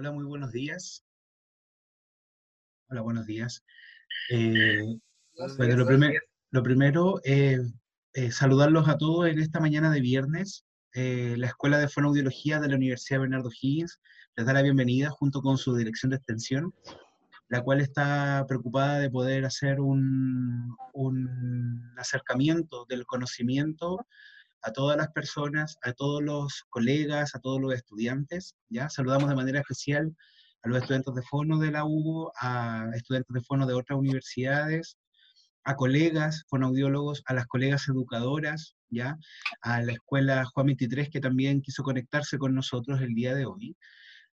[0.00, 1.04] Hola, muy buenos días.
[2.88, 3.62] Hola, buenos días.
[4.30, 4.96] Eh,
[5.58, 6.10] bueno, lo,
[6.52, 7.58] lo, primero, eh,
[8.14, 10.64] eh, saludarlos a todos en esta mañana de viernes.
[10.94, 14.00] la Escuela de Fonoaudiología de la Universidad Bernardo Higgins
[14.36, 16.72] les da la bienvenida junto con su dirección de extensión,
[17.50, 24.06] la cual está preocupada de poder hacer un, un acercamiento del conocimiento
[24.62, 28.88] a todas las personas, a todos los colegas, a todos los estudiantes, ¿ya?
[28.88, 30.14] Saludamos de manera especial
[30.62, 34.98] a los estudiantes de fono de la UBO, a estudiantes de fono de otras universidades,
[35.64, 39.16] a colegas fonoaudiólogos, a las colegas educadoras, ¿ya?
[39.62, 43.76] A la escuela Juan 23 que también quiso conectarse con nosotros el día de hoy.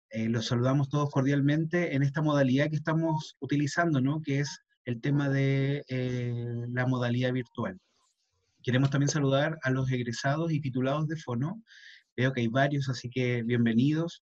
[0.10, 4.22] Eh, los saludamos todos cordialmente en esta modalidad que estamos utilizando, ¿no?
[4.22, 7.78] Que es el tema de eh, la modalidad virtual.
[8.68, 11.64] Queremos también saludar a los egresados y titulados de Fono.
[12.18, 14.26] Veo que hay varios, así que bienvenidos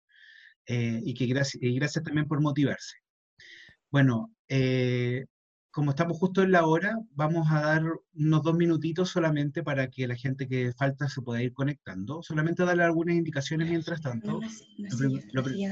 [0.66, 2.98] eh, y, que gracias, también por motivarse.
[3.90, 5.26] Bueno, eh,
[5.78, 7.84] como estamos justo en la hora, vamos a dar
[8.16, 12.20] unos dos minutitos solamente para que la gente que falta se pueda ir conectando.
[12.20, 14.40] Solamente darle algunas indicaciones mientras tanto.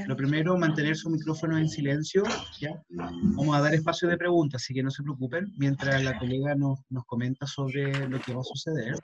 [0.06, 2.22] Lo, primero, mantener su micrófono en silencio.
[2.60, 2.80] ¿ya?
[2.88, 6.78] Vamos a dar espacio de preguntas, así que no se preocupen, mientras la colega nos,
[6.88, 8.94] nos comenta sobre lo que va a suceder.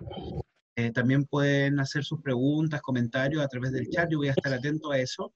[0.76, 4.54] Eh, también pueden hacer sus preguntas, comentarios a través del chat, yo voy a estar
[4.54, 5.34] atento a eso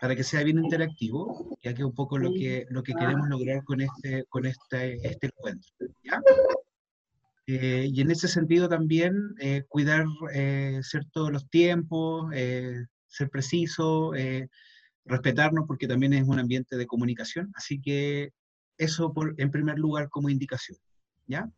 [0.00, 3.28] para que sea bien interactivo, ya que es un poco lo que, lo que queremos
[3.28, 5.70] lograr con este, con este, este encuentro.
[7.46, 10.04] Eh, y en ese sentido también eh, cuidar
[10.34, 14.12] eh, cierto, los tiempos, ser preciso,
[15.04, 18.32] respetarnos porque también es un ambiente de comunicación, así que
[18.76, 20.78] eso por, en primer lugar como indicación.
[21.26, 21.50] ¿ya?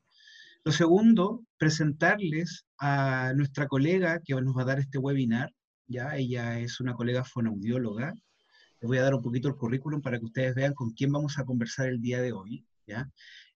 [0.63, 5.53] Lo segundo, presentarles a nuestra colega que nos va a dar este webinar,
[5.87, 6.17] ¿ya?
[6.17, 8.15] Ella es una colega fonoaudióloga,
[8.81, 11.39] les voy a dar un poquito el currículum para que ustedes vean con quién vamos
[11.39, 12.65] a conversar el día de hoy.
[12.87, 13.11] ¿ya?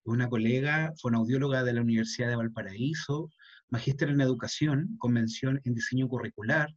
[0.05, 3.31] Una colega fonoaudióloga de la Universidad de Valparaíso,
[3.71, 6.75] magíster en educación, convención en diseño curricular,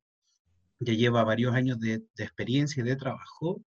[0.80, 3.62] ya lleva varios años de, experiencia y de trabajo.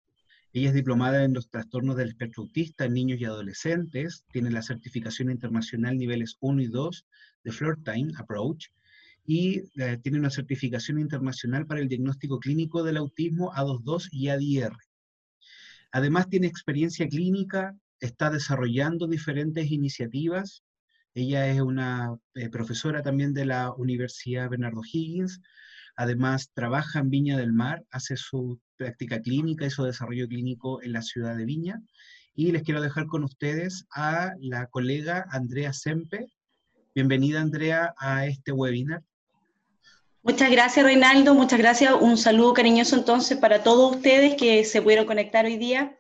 [0.53, 4.63] Ella es diplomada en los trastornos del espectro autista en niños y adolescentes, tiene la
[4.63, 7.07] certificación internacional niveles 1 y 2
[7.45, 8.69] de Floor Time Approach,
[9.33, 14.77] y eh, tiene una certificación internacional para el diagnóstico clínico del autismo A22 y ADR.
[15.93, 20.65] Además tiene experiencia clínica, está desarrollando diferentes iniciativas.
[21.15, 25.41] Ella es una eh, profesora también de la Universidad Bernardo Higgins.
[25.95, 30.93] Además trabaja en Viña del Mar, hace su práctica clínica y su desarrollo clínico en
[30.93, 31.81] la ciudad de Viña.
[32.35, 36.27] Y les quiero dejar con ustedes a la colega Andrea Sempe.
[36.97, 39.05] Bienvenida Andrea a este webinar.
[40.23, 41.35] Muchas gracias, Reinaldo.
[41.35, 41.95] Muchas gracias.
[41.99, 45.99] Un saludo cariñoso entonces para todos ustedes que se pudieron conectar hoy día.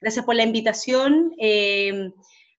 [0.00, 1.34] Gracias por la invitación.
[1.38, 2.10] Eh,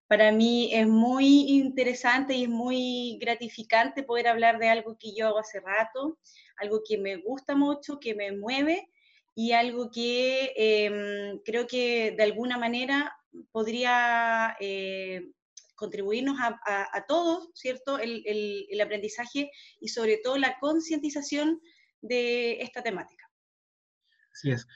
[0.08, 5.26] para mí es muy interesante y es muy gratificante poder hablar de algo que yo
[5.26, 6.20] hago hace rato,
[6.58, 8.88] algo que me gusta mucho, que me mueve
[9.34, 13.18] y algo que em, creo que de alguna manera
[13.52, 15.32] podría eh,
[15.82, 17.98] contribuirnos a, todos, ¿cierto?
[17.98, 19.50] El, aprendizaje
[19.80, 21.60] y sobre todo la concientización
[22.02, 23.26] de esta temática.
[24.32, 24.68] Así es.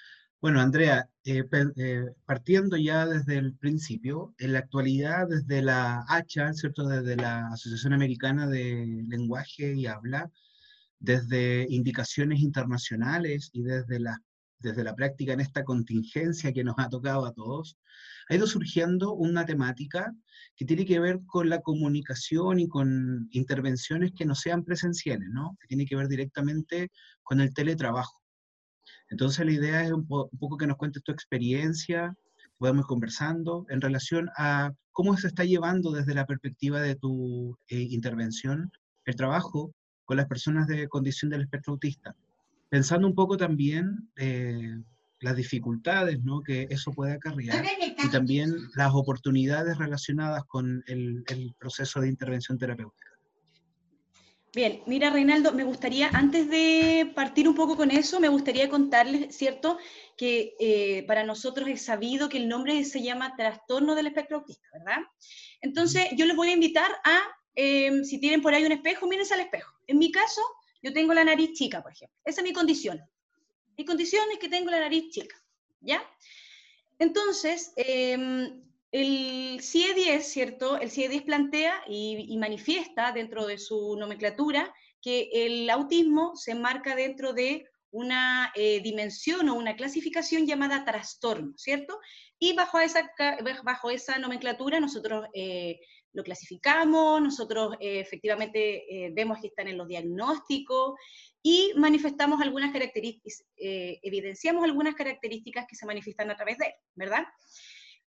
[0.41, 1.43] Bueno, Andrea, eh,
[1.77, 6.87] eh, partiendo ya desde el principio, en la actualidad, desde la ACHA, ¿cierto?
[6.87, 10.31] Desde la Asociación Americana de Lenguaje y Habla,
[10.99, 14.19] desde indicaciones internacionales y desde la,
[14.59, 17.77] desde la práctica en esta contingencia que nos ha tocado a todos,
[18.29, 20.13] ha ido surgiendo una temática
[20.55, 25.57] que tiene que ver con la comunicación y con intervenciones que no sean presenciales, ¿no?
[25.59, 26.89] Que tiene que ver directamente
[27.23, 28.21] con el teletrabajo.
[29.09, 32.15] Entonces la idea es un, poco que nos cuentes tu experiencia,
[32.57, 37.57] podemos ir conversando en relación a cómo se está llevando desde la perspectiva de tu
[37.67, 38.71] eh, intervención
[39.05, 39.73] el trabajo
[40.05, 42.15] con las personas de condición del espectro autista.
[42.69, 44.75] Pensando un poco también eh,
[45.25, 46.41] las dificultades ¿no?
[46.43, 47.65] que eso puede acarrear
[47.97, 51.23] y también las oportunidades relacionadas con el,
[51.57, 53.09] proceso de intervención terapéutica.
[54.53, 59.35] Bien, mira Reinaldo, me gustaría, antes de partir un poco con eso, me gustaría contarles,
[59.35, 59.79] ¿cierto?,
[60.15, 64.67] que eh, para nosotros es sabido que el nombre se llama trastorno del espectro autista,
[64.71, 64.99] ¿verdad?
[65.59, 67.19] Entonces, yo les voy a invitar a,
[67.55, 69.73] em, si tienen por ahí un espejo, mírense al espejo.
[69.87, 70.41] En mi caso,
[70.81, 72.15] yo tengo la nariz chica, por ejemplo.
[72.23, 73.01] Esa es mi condición.
[73.77, 75.35] Mi condición es que tengo la nariz chica,
[75.81, 76.01] ¿ya?
[76.99, 78.61] Entonces, em,
[78.91, 80.77] el CIE-10, ¿cierto?
[80.79, 87.33] El CIE-10 plantea y, manifiesta dentro de su nomenclatura que el autismo se enmarca dentro
[87.33, 91.99] de una eh, dimensión o una clasificación llamada trastorno, ¿cierto?
[92.39, 93.11] Y bajo esa,
[93.63, 95.79] bajo esa nomenclatura nosotros eh,
[96.13, 100.95] lo clasificamos, nosotros eh, efectivamente vemos que están en los diagnósticos
[101.47, 107.23] y manifestamos algunas características, evidenciamos algunas características que se manifiestan a través de él, ¿verdad?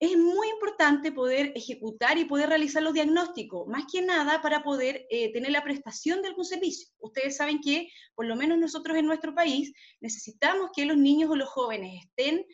[0.01, 5.07] es muy importante poder ejecutar y poder realizar los diagnósticos, más que nada para poder
[5.09, 6.89] eh, tener la prestación de algún servicio.
[6.99, 11.37] Ustedes saben que, por lo menos nosotros en nuestro país, necesitamos que los niños o
[11.37, 12.45] los jóvenes estén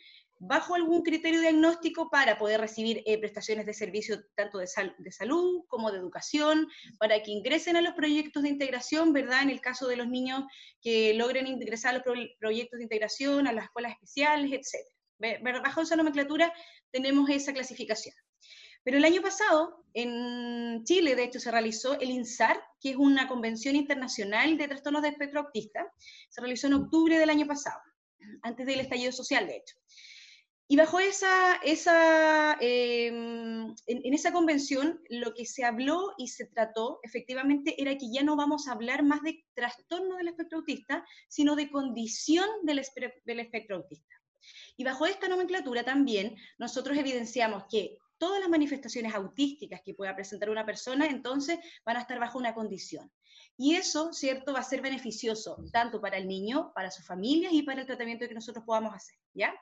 [0.43, 5.91] bajo algún criterio diagnóstico para poder recibir eh, prestaciones de servicio tanto de, salud como
[5.91, 6.67] de educación,
[6.97, 9.43] para que ingresen a los proyectos de integración, ¿verdad?
[9.43, 10.43] En el caso de los niños
[10.81, 15.43] que logren ingresar a los proyectos de integración, a las escuelas especiales, etc.
[15.63, 16.51] Bajo esa nomenclatura
[16.89, 18.15] tenemos esa clasificación.
[18.83, 23.27] Pero el año pasado, en Chile, de hecho, se realizó el INSAR, que es una
[23.27, 25.85] convención internacional de trastornos de espectro autista.
[26.29, 27.79] Se realizó en octubre del año pasado,
[28.41, 29.75] antes del estallido social, de hecho.
[30.71, 31.59] Y bajo esa,
[32.61, 38.23] em, en, esa convención, lo que se habló y se trató efectivamente era que ya
[38.23, 42.81] no vamos a hablar más de trastorno del espectro autista, sino de condición del,
[43.25, 44.15] del espectro autista.
[44.77, 50.49] Y bajo esta nomenclatura también nosotros evidenciamos que todas las manifestaciones autísticas que pueda presentar
[50.49, 53.11] una persona, entonces van a estar bajo una condición.
[53.57, 57.63] Y eso, ¿cierto?, va a ser beneficioso tanto para el niño, para sus familias y
[57.63, 59.53] para el tratamiento que nosotros podamos hacer, ¿ya?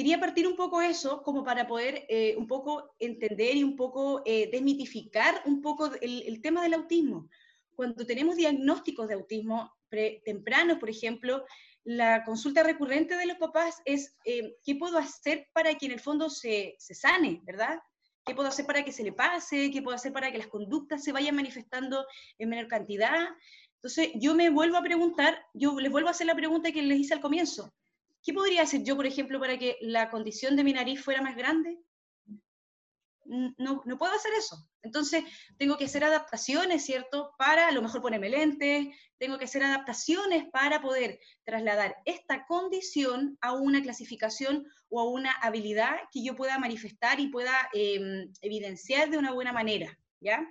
[0.00, 4.22] Quería partir un poco eso como para poder eh, un poco entender y un poco
[4.24, 7.28] eh, desmitificar un poco el, tema del autismo.
[7.74, 9.76] Cuando tenemos diagnósticos de autismo
[10.24, 11.44] tempranos, por ejemplo,
[11.84, 16.00] la consulta recurrente de los papás es eh, qué puedo hacer para que en el
[16.00, 17.78] fondo se, se, sane, ¿verdad?
[18.24, 19.70] ¿Qué puedo hacer para que se le pase?
[19.70, 22.06] ¿Qué puedo hacer para que las conductas se vayan manifestando
[22.38, 23.28] en menor cantidad?
[23.74, 27.00] Entonces, yo me vuelvo a preguntar, yo les vuelvo a hacer la pregunta que les
[27.00, 27.70] hice al comienzo.
[28.22, 31.36] ¿Qué podría hacer yo, por ejemplo, para que la condición de mi nariz fuera más
[31.36, 31.78] grande?
[33.30, 34.68] no, no, puedo hacer eso.
[34.82, 35.22] Entonces,
[35.56, 37.32] tengo que hacer adaptaciones, ¿cierto?
[37.38, 38.88] Para a lo mejor ponerme lentes,
[39.18, 45.32] tengo que hacer adaptaciones para poder trasladar esta condición a una clasificación o a una
[45.32, 50.44] habilidad que yo pueda manifestar y pueda em, evidenciar de una buena manera, ¿ya?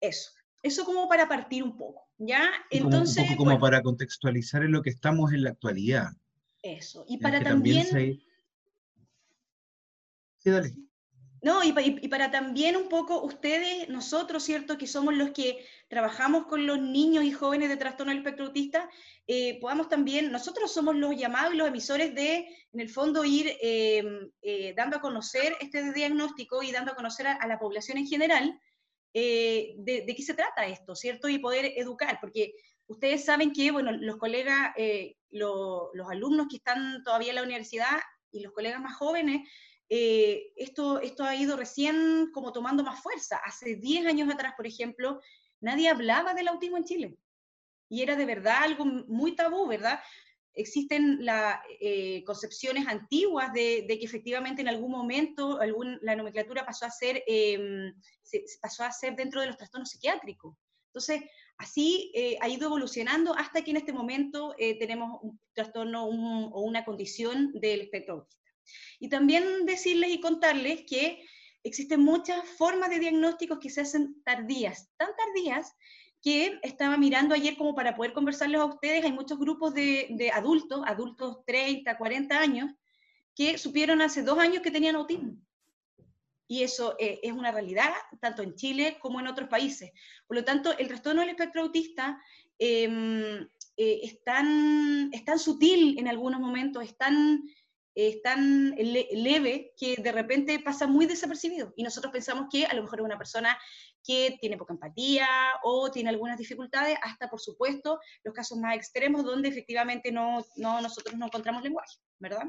[0.00, 0.30] Eso.
[0.62, 2.48] Eso como para partir un poco, ¿ya?
[2.70, 3.26] Entonces...
[3.36, 6.10] Como, como para contextualizar en lo que estamos en la actualidad.
[6.62, 7.04] Eso.
[7.08, 7.88] Y para también...
[7.88, 8.22] también
[10.38, 10.72] Sí, dale.
[11.40, 11.72] No, y,
[12.08, 14.76] para también un poco ustedes, nosotros, ¿cierto?
[14.76, 18.90] Que somos los que trabajamos con los niños y jóvenes de trastorno del espectro autista,
[19.28, 23.56] eh, podamos también, nosotros somos los llamados y los emisores de, en el fondo, ir
[23.62, 24.02] eh,
[24.42, 28.60] eh, dando a conocer este diagnóstico y dando a conocer a, la población en general
[29.14, 31.28] de, qué se trata esto, ¿cierto?
[31.28, 32.52] Y poder educar, porque
[32.88, 34.74] ustedes saben que, bueno, los colegas,
[35.30, 38.00] los alumnos que están todavía en la universidad
[38.32, 39.48] y los colegas más jóvenes,
[39.90, 43.40] eh, esto, esto ha ido recién como tomando más fuerza.
[43.44, 45.20] Hace 10 años atrás, por ejemplo,
[45.60, 47.18] nadie hablaba del autismo en Chile.
[47.88, 50.00] Y era de verdad algo muy tabú, ¿verdad?
[50.52, 56.84] Existen las eh, concepciones antiguas de, que efectivamente en algún momento algún, la nomenclatura pasó
[56.84, 57.94] a, ser, em,
[58.60, 60.54] pasó a ser dentro de los trastornos psiquiátricos.
[60.88, 61.22] Entonces,
[61.58, 66.84] así eh, ha ido evolucionando hasta que en este momento tenemos un trastorno o una
[66.84, 68.28] condición del espectro.
[68.98, 71.22] Y también decirles y contarles que
[71.64, 75.74] existen muchas formas de diagnósticos que se hacen tardías, tan tardías
[76.22, 80.82] que estaba mirando ayer como para poder conversarles a ustedes, hay muchos grupos de, adultos,
[80.84, 82.72] adultos 30, 40 años,
[83.34, 85.36] que supieron hace dos años que tenían autismo.
[86.48, 89.92] Y eso eh, es una realidad, tanto en Chile como en otros países.
[90.26, 92.20] Por lo tanto, el trastorno del espectro autista
[92.58, 97.42] em, eh, es, tan, es, tan, sutil en algunos momentos, es tan
[98.00, 102.82] es tan leve que de repente pasa muy desapercibido y nosotros pensamos que a lo
[102.82, 103.58] mejor es una persona
[104.04, 105.26] que tiene poca empatía
[105.64, 110.80] o tiene algunas dificultades, hasta por supuesto los casos más extremos donde efectivamente no, no
[110.80, 112.44] nosotros no encontramos lenguaje, ¿verdad?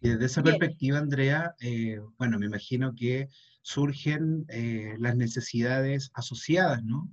[0.00, 3.28] Y desde esa perspectiva, Andrea, eh, bueno, me imagino que
[3.62, 7.10] surgen eh, las necesidades asociadas, ¿no?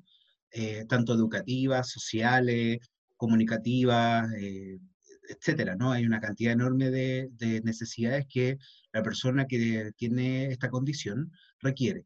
[0.51, 2.79] Eh, tanto educativas, sociales,
[3.17, 4.29] comunicativas,
[5.29, 5.91] etcétera, ¿no?
[5.91, 8.57] Hay una cantidad enorme de, necesidades que
[8.93, 12.05] la persona que tiene esta condición requiere.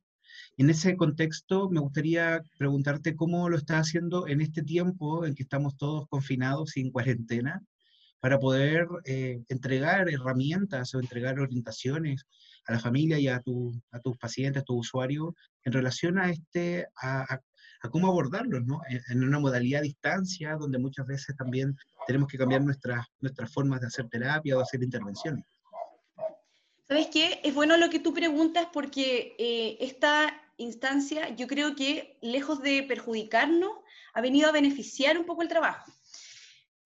[0.58, 5.44] En ese contexto, me gustaría preguntarte cómo lo estás haciendo en este tiempo en que
[5.44, 7.62] estamos todos confinados sin cuarentena,
[8.20, 12.26] para poder eh, entregar herramientas o entregar orientaciones
[12.68, 15.34] a la familia y a, tu, a tus pacientes, a tus usuarios,
[15.64, 17.40] en relación a, este, a,
[17.82, 18.82] a cómo abordarlos, ¿no?
[19.10, 21.76] En, una modalidad a distancia, donde muchas veces también
[22.08, 25.46] tenemos que cambiar nuestras, nuestras formas de hacer terapia o de hacer intervenciones.
[26.88, 27.40] ¿Sabes qué?
[27.44, 32.84] Es bueno lo que tú preguntas porque eh, esta instancia yo creo que lejos de
[32.84, 33.72] perjudicarnos,
[34.14, 35.92] ha venido a beneficiar un poco el trabajo.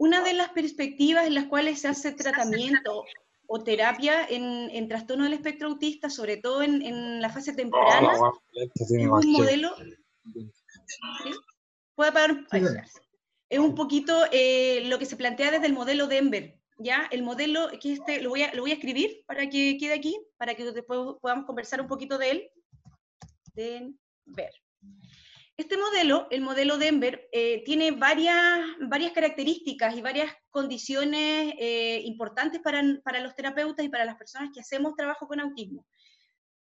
[0.03, 3.05] Una de las perspectivas en las cuales se hace tratamiento
[3.48, 8.12] o terapia en, en trastorno del espectro autista, sobre todo en, en la fase temprana,
[8.53, 9.74] es un modelo...
[11.95, 12.45] ¿Puede parar?
[13.48, 17.07] Es un poquito eh, lo que se plantea desde el modelo Denver, ¿ya?
[17.10, 20.19] El modelo, que este, lo, voy a, lo voy a escribir para que quede aquí,
[20.36, 22.51] para que después podamos conversar un poquito de él.
[23.53, 24.51] Denver.
[25.55, 32.60] Este modelo, el modelo Denver, eh, tiene varias, varias características y varias condiciones eh, importantes
[32.60, 35.86] para, para, los terapeutas y para las personas que hacemos trabajo con autismo.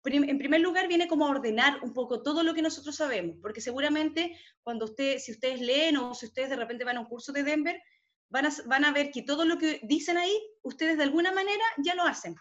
[0.05, 3.59] En primer lugar, viene como a ordenar un poco todo lo que nosotros sabemos, porque
[3.59, 7.33] seguramente cuando usted, si ustedes leen o si ustedes de repente van a un curso
[7.33, 7.81] de Denver,
[8.29, 11.63] van a, van a ver que todo lo que dicen ahí, ustedes de alguna manera
[11.83, 12.33] ya lo hacen.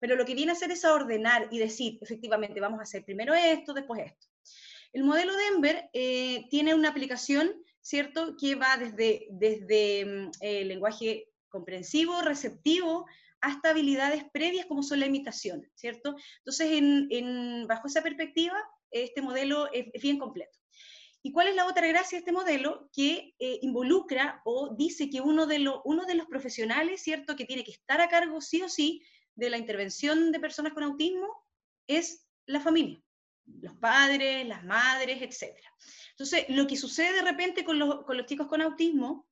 [0.00, 3.04] Pero lo que viene a hacer es a ordenar y decir, efectivamente, vamos a hacer
[3.04, 4.29] primero esto, después esto.
[4.92, 10.30] El modelo Denver eh, tiene una aplicación, ¿cierto?, que va desde, desde mm,
[10.66, 13.06] lenguaje comprensivo, receptivo,
[13.40, 16.16] hasta habilidades previas como son la imitación, ¿cierto?
[16.38, 18.56] Entonces, en, bajo esa perspectiva,
[18.90, 20.58] este modelo es, bien completo.
[21.22, 22.88] ¿Y cuál es la otra gracia de este modelo?
[22.92, 27.64] Que eh, involucra o dice que uno de, uno de los profesionales, ¿cierto?, que tiene
[27.64, 29.02] que estar a cargo sí o sí
[29.34, 31.28] de la intervención de personas con autismo
[31.86, 33.00] es la familia
[33.60, 35.56] los padres, las madres, etc.
[36.10, 39.26] Entonces, lo que sucede de repente con los, chicos con autismo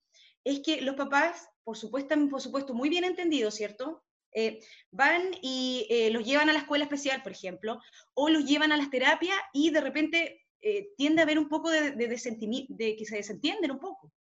[0.44, 4.04] es que los papás, por supuesto, por supuesto muy bien entendidos, ¿cierto?
[4.32, 4.60] Eh,
[4.90, 7.80] van y eh, los llevan a la escuela especial, por ejemplo,
[8.14, 11.70] o los llevan a las terapias y de repente eh, tiende a haber un poco
[11.70, 14.12] de, de, de, que se desentienden un poco.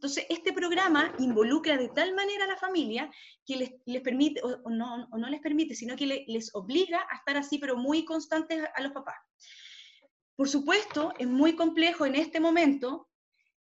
[0.00, 3.10] Entonces, este programa involucra de tal manera a la familia
[3.44, 7.58] que les, permite, o, no, no, les permite, sino que les obliga a estar así,
[7.58, 9.16] pero muy constantes a los papás.
[10.36, 13.10] Por supuesto, es muy complejo en este momento,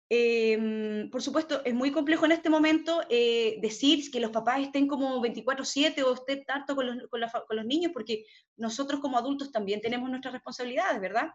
[0.07, 4.87] em, por supuesto, es muy complejo en este momento eh, decir que los papás estén
[4.87, 8.23] como 24/7 o estén tanto con los, con, con los niños, porque
[8.55, 11.27] nosotros como adultos también tenemos nuestras responsabilidades, ¿verdad?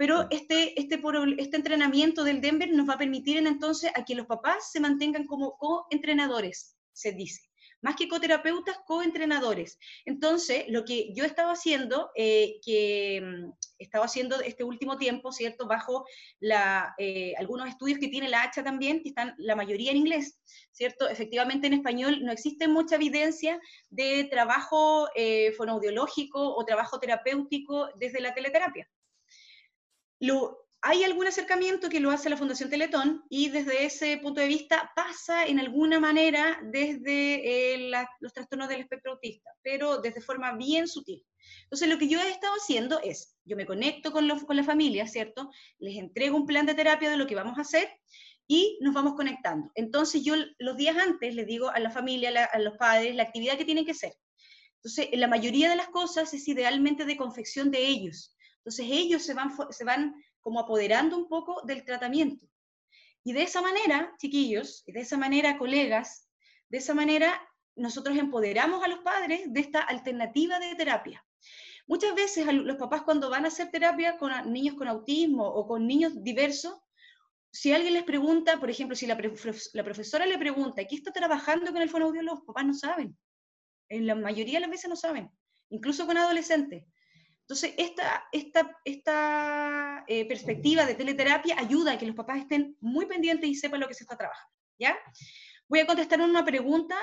[0.00, 0.98] Pero este, este,
[1.36, 5.26] este entrenamiento del Denver nos va a permitir entonces a que los papás se mantengan
[5.26, 7.42] como co-entrenadores, se dice.
[7.82, 9.78] Más que coterapeutas, co-entrenadores.
[10.06, 15.66] Entonces, lo que yo estaba haciendo, eh, que mm, estaba haciendo este último tiempo, ¿cierto?
[15.66, 16.06] Bajo
[16.38, 20.40] la, eh, algunos estudios que tiene la hacha también, que están la mayoría en inglés,
[20.72, 21.10] ¿cierto?
[21.10, 28.22] Efectivamente en español no existe mucha evidencia de trabajo eh, fonoaudiológico o trabajo terapéutico desde
[28.22, 28.88] la teleterapia
[30.82, 34.92] hay algún acercamiento que lo hace la Fundación Teletón y desde ese punto de vista
[34.96, 40.88] pasa en alguna manera desde eh, los trastornos del espectro autista, pero desde forma bien
[40.88, 41.24] sutil.
[41.64, 45.06] Entonces, lo que yo he estado haciendo es, yo me conecto con, con la familia,
[45.06, 45.50] ¿cierto?
[45.78, 47.88] Les entrego un plan de terapia de lo que vamos a hacer
[48.46, 49.70] y nos vamos conectando.
[49.74, 53.58] Entonces, yo los días antes les digo a la familia, a los padres, la actividad
[53.58, 54.14] que tienen que hacer.
[54.76, 58.34] Entonces, la mayoría de las cosas es idealmente de confección de ellos.
[58.60, 62.46] Entonces ellos se van, se van como apoderando un poco del tratamiento.
[63.22, 66.28] Y de esa manera, chiquillos, y de esa manera, colegas,
[66.68, 67.40] de esa manera
[67.76, 71.24] nosotros empoderamos a los padres de esta alternativa de terapia.
[71.86, 75.86] Muchas veces los papás cuando van a hacer terapia con niños con autismo o con
[75.86, 76.78] niños diversos,
[77.52, 81.82] si alguien les pregunta, por ejemplo, si la, profesora le pregunta, ¿qué está trabajando con
[81.82, 82.36] el fonoaudiólogo?
[82.36, 83.18] Los papás no saben.
[83.88, 85.30] En la mayoría de las veces no saben,
[85.68, 86.84] incluso con adolescentes.
[87.50, 93.06] Entonces, esta, esta, esta eh, perspectiva de teleterapia ayuda a que los papás estén muy
[93.06, 94.94] pendientes y sepan lo que se está trabajando, ¿ya?
[95.66, 96.94] Voy a contestar una pregunta.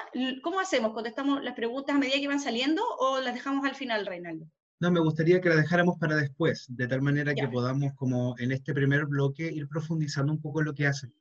[0.41, 0.93] ¿Cómo hacemos?
[0.93, 4.49] ¿Contestamos las preguntas a medida que van saliendo o las dejamos al final, Reinaldo?
[4.79, 8.53] No, me gustaría que las dejáramos para después, de tal manera que podamos, como en
[8.53, 11.13] este primer bloque, ir profundizando un poco en lo que hacen.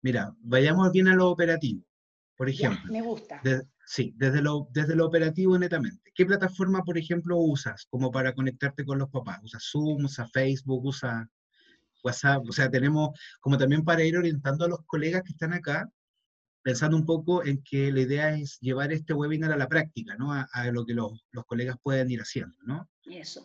[0.00, 1.84] Mira, vayamos bien a lo operativo.
[2.34, 3.42] Por ejemplo, me gusta.
[3.90, 6.12] Sí, desde lo, desde lo operativo netamente.
[6.14, 9.40] ¿Qué plataforma, por ejemplo, usas como para conectarte con los papás?
[9.42, 11.26] ¿Usas Zoom, usas Facebook, usas
[12.04, 12.44] WhatsApp?
[12.48, 15.90] O sea, tenemos como también para ir orientando a los colegas que están acá,
[16.62, 20.32] pensando un poco en que la idea es llevar este webinar a la práctica, ¿no?
[20.32, 22.88] A, lo que los, los, colegas pueden ir haciendo, ¿no?
[23.06, 23.44] Eso.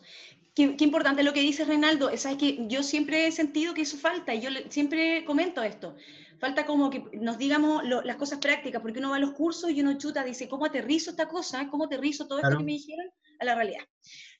[0.54, 2.08] Qué, qué, importante lo que dice Reinaldo.
[2.08, 5.96] Es que yo siempre he sentido que eso falta y yo siempre comento esto
[6.38, 9.80] falta como que nos digamos las cosas prácticas, porque uno va a los cursos y
[9.80, 11.68] uno chuta, dice, ¿cómo aterrizo esta cosa?
[11.68, 13.06] ¿Cómo aterrizo todo esto que me dijeron
[13.40, 13.84] a la realidad?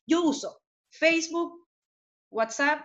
[0.06, 0.60] Yo uso
[0.90, 1.66] Facebook,
[2.30, 2.84] WhatsApp,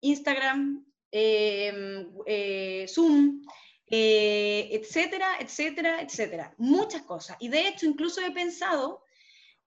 [0.00, 3.42] Instagram, em, eh, Zoom,
[3.88, 6.54] eh, etcétera, etcétera, etcétera.
[6.58, 7.36] Muchas cosas.
[7.40, 9.04] Y de hecho, incluso he pensado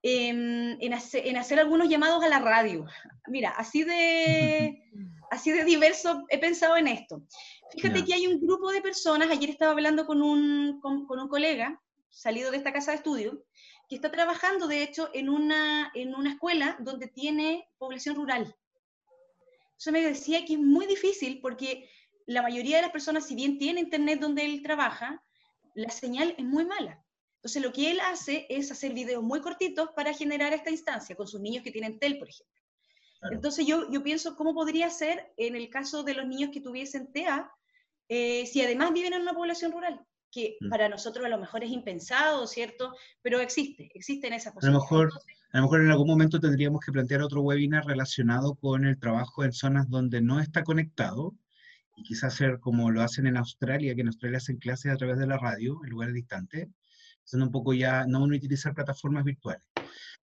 [0.02, 2.86] en, hacer, algunos llamados a la radio.
[3.28, 4.84] Mira, así de,
[5.32, 7.24] así de diverso he pensado en esto.
[7.72, 11.82] Fíjate que hay un grupo de personas, ayer estaba hablando con un, con, un colega
[12.10, 13.46] salido de esta casa de estudio,
[13.88, 18.56] que está trabajando, de hecho, en una, en una escuela donde tiene población rural.
[19.78, 21.90] Eso me decía que es muy difícil porque
[22.26, 25.24] la mayoría de las personas, si bien tiene internet donde él trabaja,
[25.76, 27.04] la señal es muy mala.
[27.36, 31.28] Entonces, lo que él hace es hacer videos muy cortitos para generar esta instancia con
[31.28, 32.59] sus niños que tienen TEL, por ejemplo.
[33.32, 37.12] Entonces, yo, yo pienso cómo podría ser en el caso de los niños que tuviesen
[37.12, 37.52] TEA,
[38.08, 40.70] eh, si además viven en una población rural, que mm.
[40.70, 42.94] para nosotros a lo mejor es impensado, ¿cierto?
[43.22, 44.90] Pero existe, existen esas posibilidades.
[44.90, 45.22] A lo, mejor,
[45.52, 49.44] a lo mejor en algún momento tendríamos que plantear otro webinar relacionado con el trabajo
[49.44, 51.36] en zonas donde no está conectado,
[51.98, 55.18] y quizás hacer como lo hacen en Australia, que en Australia hacen clases a través
[55.18, 56.70] de la radio, en lugares distantes,
[57.34, 59.64] un poco ya, no uno utilizar plataformas virtuales.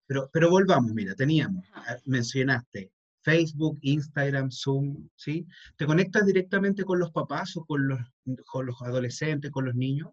[0.06, 5.44] Pero, pero volvamos, mira, teníamos, ah, mencionaste Facebook, Instagram, Zoom, ¿sí?
[5.76, 7.98] ¿Te conectas directamente con los papás o con los,
[8.46, 10.10] con los adolescentes, con los niños?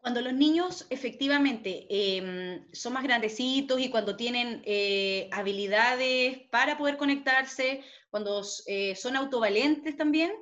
[0.00, 6.96] Cuando los niños efectivamente em, son más grandecitos y cuando tienen eh, habilidades para poder
[6.96, 10.32] conectarse, cuando eh, son autovalentes también,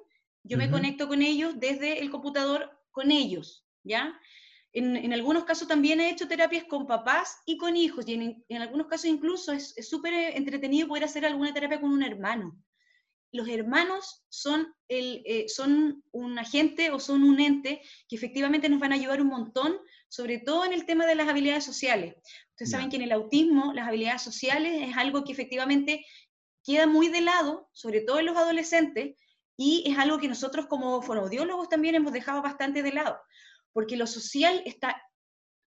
[0.45, 4.19] yo me conecto con ellos desde el computador con ellos, ¿ya?
[4.73, 8.87] En, algunos casos también he hecho terapias con papás y con hijos, y en, algunos
[8.87, 12.57] casos incluso es súper entretenido poder hacer alguna terapia con un hermano.
[13.31, 18.81] Los hermanos son, el, eh, son un agente o son un ente que efectivamente nos
[18.81, 19.77] van a ayudar un montón,
[20.09, 22.15] sobre todo en el tema de las habilidades sociales.
[22.51, 26.07] Ustedes saben que en el autismo las habilidades sociales es algo que efectivamente
[26.65, 29.17] queda muy de lado, sobre todo en los adolescentes,
[29.59, 33.19] y es algo que nosotros como fonoaudiólogos también hemos dejado bastante de lado
[33.79, 35.01] porque lo social está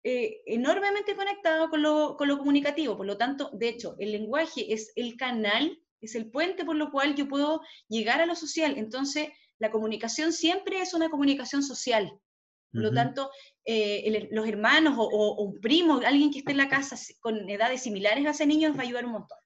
[0.04, 4.74] eh, enormemente conectado con lo, con lo comunicativo, por lo tanto, de hecho, el lenguaje
[4.74, 8.78] es el canal, es el puente por lo cual yo puedo llegar a lo social,
[8.78, 12.12] entonces la comunicación siempre es una comunicación social.
[12.74, 13.32] Por lo tanto,
[13.64, 18.26] eh, los hermanos o, un primo, alguien que esté en la casa con edades similares
[18.26, 19.38] a ese niño nos va a ayudar un montón.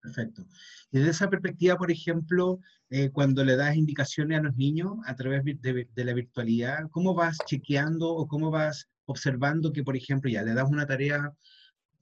[0.00, 0.46] Perfecto.
[0.92, 5.16] Y desde esa perspectiva, por ejemplo, eh, cuando le das indicaciones a los niños a
[5.16, 10.42] través de, la virtualidad, ¿cómo vas chequeando o cómo vas observando que, por ejemplo, ya
[10.42, 11.32] le das una tarea,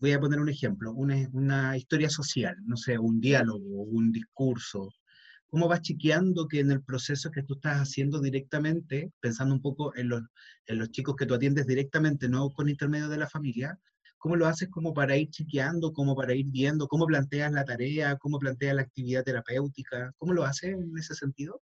[0.00, 4.90] voy a poner un ejemplo, una, una historia social, no sé, un diálogo, un discurso,
[5.54, 9.94] ¿Cómo vas chequeando que en el proceso que tú estás haciendo directamente, pensando un poco
[9.94, 13.78] en los chicos que tú atiendes directamente, no con intermedio de la familia,
[14.24, 18.16] ¿Cómo lo haces como para ir chequeando, como para ir viendo, cómo planteas la tarea,
[18.16, 20.14] cómo planteas la actividad terapéutica?
[20.16, 21.60] ¿Cómo lo haces en ese sentido?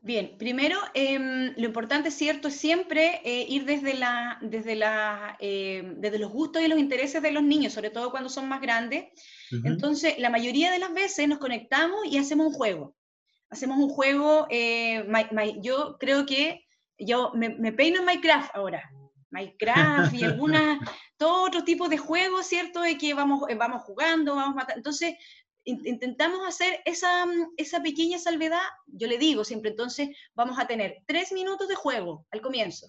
[0.00, 5.98] Bien, primero, em, lo importante, cierto, es siempre eh, ir desde, la, desde, la, em,
[5.98, 9.06] desde los gustos y los intereses de los niños, sobre todo cuando son más grandes.
[9.64, 12.94] Entonces, la mayoría de las veces nos conectamos y hacemos un juego.
[13.48, 15.02] Hacemos un juego, eh,
[15.62, 16.66] yo creo que
[16.98, 18.82] yo me, me peino en Minecraft ahora.
[19.36, 20.80] Minecraft y alguna,
[21.16, 22.80] todo otro tipo de juegos, ¿cierto?
[22.80, 24.78] De que vamos, eh, vamos jugando, vamos matando.
[24.78, 25.16] Entonces,
[25.64, 31.02] intentamos hacer esa, mm, esa pequeña salvedad, yo le digo siempre, entonces vamos a tener
[31.06, 32.86] tres minutos de juego al comienzo.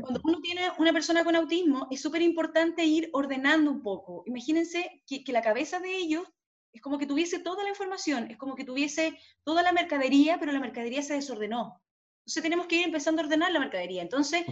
[0.00, 4.24] Cuando uno tiene una persona con autismo, es súper importante ir ordenando un poco.
[4.26, 6.24] Imagínense que, que, la cabeza de ellos
[6.72, 10.50] es como que tuviese toda la información, es como que tuviese toda la mercadería, pero
[10.50, 11.80] la mercadería se desordenó.
[12.28, 14.02] Entonces tenemos que ir empezando a ordenar la mercadería.
[14.02, 14.44] Entonces,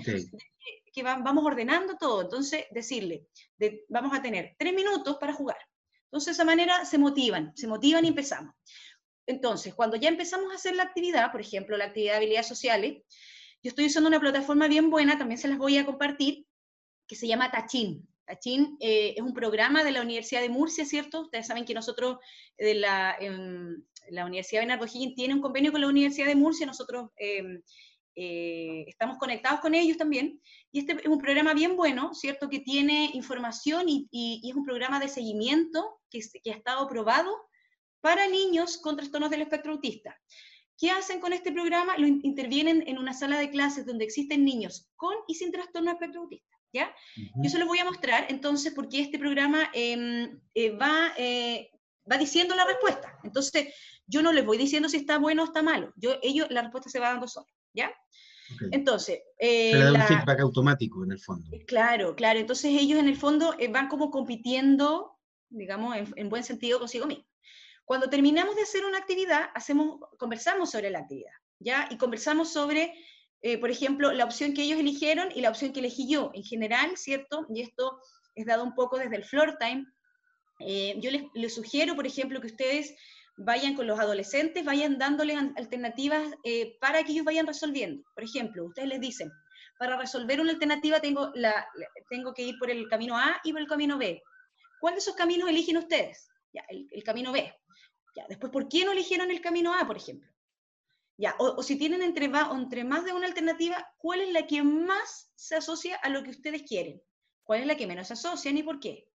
[0.94, 2.22] que vamos ordenando todo.
[2.22, 3.26] Entonces, decirle,
[3.90, 5.58] vamos a tener tres minutos para jugar.
[6.04, 8.54] Entonces, de esa manera se motivan, se motivan y empezamos.
[9.26, 13.02] Entonces, cuando ya empezamos a hacer la actividad, por ejemplo, la actividad de habilidades sociales,
[13.62, 16.46] yo estoy usando una plataforma bien buena, también se las voy a compartir,
[17.06, 18.08] que se llama Tachin.
[18.26, 21.22] Tachin eh, es un programa de la Universidad de Murcia, ¿cierto?
[21.22, 22.18] Ustedes saben que nosotros
[22.58, 26.66] de la, em, Universidad de Bernardo Higgins tiene un convenio con la Universidad de Murcia,
[26.66, 27.62] nosotros em,
[28.16, 30.40] eh, estamos conectados con ellos también.
[30.72, 32.48] Y este es un programa bien bueno, ¿cierto?
[32.48, 37.30] Que tiene información y, es un programa de seguimiento que, que, ha estado aprobado
[38.00, 40.16] para niños con trastornos del espectro autista.
[40.78, 41.96] ¿Qué hacen con este programa?
[41.98, 45.96] Lo intervienen en una sala de clases donde existen niños con y sin trastorno del
[45.96, 46.55] espectro autista.
[46.76, 46.94] ¿Ya?
[47.36, 51.70] Yo se los voy a mostrar entonces porque este programa em, eh, va, eh,
[52.10, 53.18] va diciendo la respuesta.
[53.24, 53.74] Entonces,
[54.06, 55.92] yo no les voy diciendo si está bueno o está malo.
[55.96, 57.46] Yo, ellos, la respuesta se va dando sola.
[57.76, 57.92] ¿ya?
[58.72, 59.20] Entonces...
[59.38, 61.48] Eh, da un feedback automático en el fondo.
[61.52, 62.38] Eh, claro, claro.
[62.38, 67.26] Entonces ellos en el fondo eh, van como compitiendo, digamos, en, buen sentido consigo mismos.
[67.84, 71.32] Cuando terminamos de hacer una actividad, hacemos, conversamos sobre la actividad.
[71.58, 71.86] ¿ya?
[71.90, 72.92] Y conversamos sobre,
[73.46, 76.32] eh, por ejemplo, la opción que ellos eligieron y la opción que elegí yo.
[76.34, 77.46] En general, ¿cierto?
[77.48, 78.00] Y esto
[78.34, 79.86] es dado un poco desde el floor time.
[80.58, 82.92] Eh, yo les, sugiero, por ejemplo, que ustedes
[83.36, 88.02] vayan con los adolescentes, vayan dándoles alternativas eh, para que ellos vayan resolviendo.
[88.16, 89.30] Por ejemplo, ustedes les dicen,
[89.78, 91.68] para resolver una alternativa tengo, la,
[92.10, 94.24] tengo que ir por el camino A y por el camino B.
[94.80, 96.26] ¿Cuál de esos caminos eligen ustedes?
[96.52, 97.54] Ya, el, camino B.
[98.16, 100.28] Ya, después, ¿por qué no eligieron el camino A, por ejemplo?
[101.18, 105.30] Ya, o, si tienen entre, entre más de una alternativa, ¿cuál es la que más
[105.34, 107.00] se asocia a lo que ustedes quieren?
[107.42, 109.08] ¿Cuál es la que menos se asocia y por qué?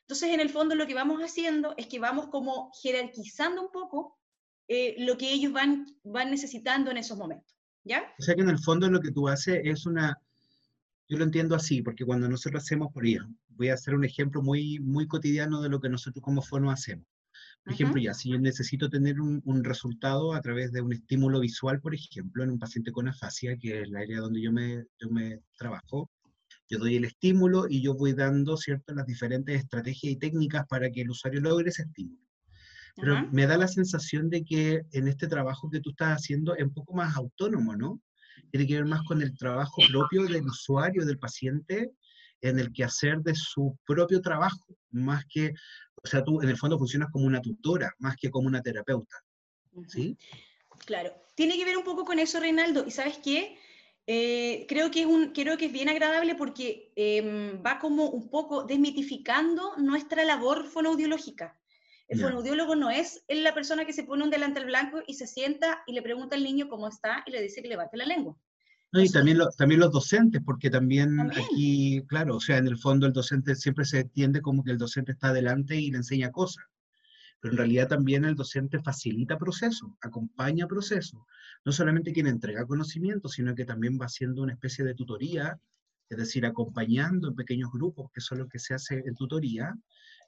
[0.00, 4.18] Entonces, en el fondo, lo que vamos haciendo es que vamos como jerarquizando un poco
[4.68, 7.56] eh, lo que ellos van, necesitando en esos momentos.
[7.84, 8.02] ¿Ya?
[8.18, 10.20] O sea que en el fondo lo que tú haces es una,
[11.08, 14.42] yo lo entiendo así, porque cuando nosotros hacemos, por ejemplo, voy a hacer un ejemplo
[14.42, 17.06] muy, muy cotidiano de lo que nosotros como fono hacemos.
[17.66, 21.40] Por ejemplo, ya, si yo necesito tener un, un, resultado a través de un estímulo
[21.40, 24.84] visual, por ejemplo, en un paciente con afasia, que es la área donde yo me,
[25.00, 26.08] yo me trabajo,
[26.68, 30.92] yo doy el estímulo y yo voy dando, ¿cierto?, las diferentes estrategias y técnicas para
[30.92, 32.20] que el usuario logre ese estímulo.
[32.94, 36.62] Pero me da la sensación de que en este trabajo que tú estás haciendo es
[36.62, 38.00] un poco más autónomo, ¿no?
[38.52, 41.90] Tiene que ver más con el trabajo propio del usuario, del paciente,
[42.40, 45.52] en el que hacer de su propio trabajo, más que,
[46.02, 49.16] o sea, tú en el fondo funcionas como una tutora, más que como una terapeuta.
[49.88, 50.16] ¿Sí?
[50.86, 52.84] Claro, tiene que ver un poco con eso, Reinaldo.
[52.86, 53.58] ¿Y sabes qué?
[54.06, 58.30] Eh, creo, que es un, creo que es bien agradable porque em, va como un
[58.30, 61.60] poco desmitificando nuestra labor fonoaudiológica.
[62.08, 65.82] El fonoaudiólogo no es la persona que se pone un delantal blanco y se sienta
[65.88, 68.36] y le pregunta al niño cómo está y le dice que levante la lengua.
[68.92, 73.12] Y también, también los docentes, porque también, aquí, claro, o sea, en el fondo el
[73.12, 76.64] docente siempre se entiende como que el docente está adelante y le enseña cosas,
[77.40, 81.20] pero en realidad también el docente facilita procesos, acompaña procesos,
[81.64, 85.58] no solamente quien entrega conocimiento, sino que también va haciendo una especie de tutoría,
[86.08, 89.74] es decir, acompañando en pequeños grupos, que eso es lo que se hace en tutoría,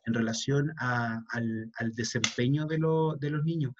[0.04, 2.78] en relación al, desempeño de,
[3.20, 3.74] de, los niños.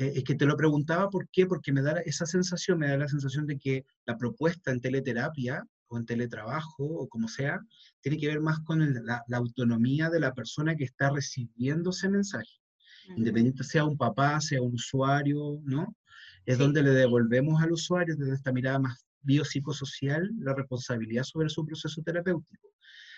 [0.00, 2.96] Eh, es que te lo preguntaba por qué, porque me da esa sensación, me da
[2.96, 7.60] la sensación de que la propuesta en teleterapia o en teletrabajo o como sea,
[8.00, 12.60] tiene que ver más con la, autonomía de la persona que está recibiendo ese mensaje.
[13.14, 15.94] Independiente sea un papá, sea un usuario, ¿no?
[16.46, 21.66] Es donde le devolvemos al usuario desde esta mirada más biopsicosocial la responsabilidad sobre su
[21.66, 22.70] proceso terapéutico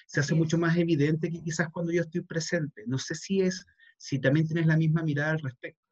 [0.06, 2.82] se hace mucho más evidente que quizás cuando yo estoy presente.
[2.86, 3.64] No sé si es,
[3.96, 5.91] si también tienes la misma mirada al respecto.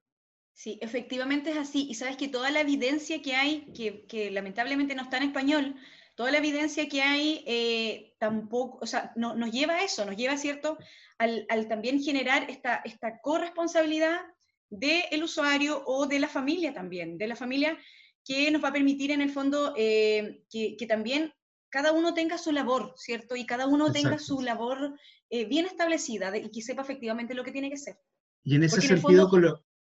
[0.60, 1.86] Sí, efectivamente es así.
[1.88, 5.74] Y sabes que toda la evidencia que hay, que, que lamentablemente no está en español,
[6.14, 10.18] toda la evidencia que hay eh, tampoco, o sea, no, nos lleva a eso, nos
[10.18, 10.76] lleva, ¿cierto?,
[11.16, 14.20] al, al también generar esta, esta corresponsabilidad
[14.68, 17.78] del usuario o de la familia también, de la familia
[18.22, 21.32] que nos va a permitir en el fondo eh, que, que, también
[21.70, 23.34] cada uno tenga su labor, ¿cierto?
[23.34, 24.94] Y cada uno tenga su labor
[25.30, 27.96] eh, bien establecida y que sepa efectivamente lo que tiene que ser.
[28.44, 29.42] Y en ese sentido, con,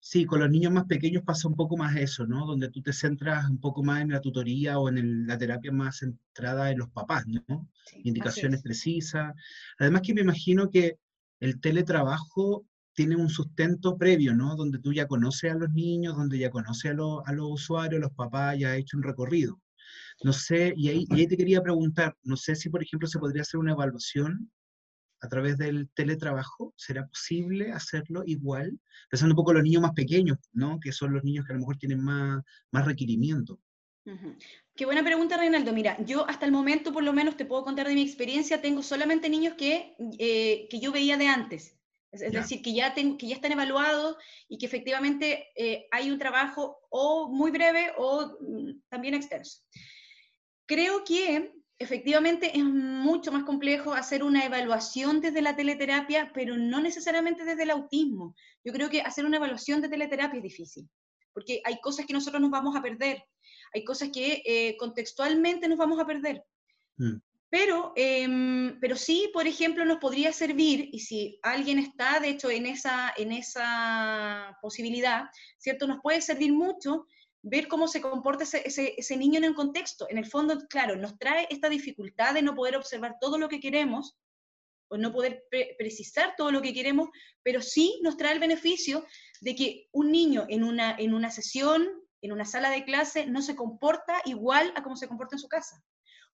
[0.01, 2.47] sí, con los niños más pequeños pasa un poco más eso, ¿no?
[2.47, 5.99] Donde tú te centras un poco más en la tutoría o en la terapia más
[5.99, 7.69] centrada en los papás, ¿no?
[8.03, 9.35] Indicaciones precisas.
[9.79, 10.99] Además que me imagino que
[11.41, 14.57] el teletrabajo tiene un sustento previo, ¿no?
[14.57, 18.13] Donde tú ya conoces a los niños, donde ya conoces a, a los usuarios, los
[18.13, 19.61] papás, ya has hecho un recorrido.
[20.23, 23.59] No sé, y ahí, te quería preguntar, no sé si por ejemplo se podría hacer
[23.59, 24.51] una evaluación
[25.21, 28.79] a través del teletrabajo, ¿será posible hacerlo igual?
[29.11, 30.81] Pensando un poco en los niños más pequeños, ¿no?
[30.81, 33.61] Que son los niños que a lo mejor tienen más, más requerimiento.
[34.75, 35.73] Qué buena pregunta, Reinaldo.
[35.73, 38.83] Mira, yo hasta el momento, por lo menos te puedo contar de mi experiencia, tengo
[38.83, 41.77] solamente niños que, eh, que yo veía de antes.
[42.13, 44.17] Es, decir, que ya, que ya están evaluados
[44.49, 49.61] y que efectivamente eh, hay un trabajo o muy breve o mm, también extenso.
[50.67, 56.79] Creo que efectivamente es mucho más complejo hacer una evaluación desde la teleterapia, pero no
[56.81, 58.37] necesariamente desde el autismo.
[58.63, 60.89] Yo creo que hacer una evaluación de teleterapia es difícil,
[61.33, 63.25] porque hay cosas que nosotros nos vamos a perder,
[63.73, 66.45] hay cosas que eh, contextualmente nos vamos a perder.
[66.99, 67.17] Mm.
[67.49, 72.51] Pero, em, pero sí, por ejemplo, nos podría servir, y si alguien está, de hecho,
[72.51, 75.25] en esa, en esa posibilidad,
[75.59, 75.87] ¿cierto?
[75.87, 77.07] Nos puede servir mucho
[77.43, 80.07] ver cómo se comporta ese, ese, niño en el contexto.
[80.11, 83.61] En el fondo, claro, nos trae esta dificultad de no poder observar todo lo que
[83.61, 84.19] queremos,
[84.91, 85.45] o no poder
[85.79, 87.09] precisar todo lo que queremos,
[87.45, 89.07] pero sí nos trae el beneficio
[89.41, 91.89] de que un niño en una, en una sesión,
[92.21, 95.49] en una sala de clase, no se comporta igual a cómo se comporta en su
[95.49, 95.83] casa.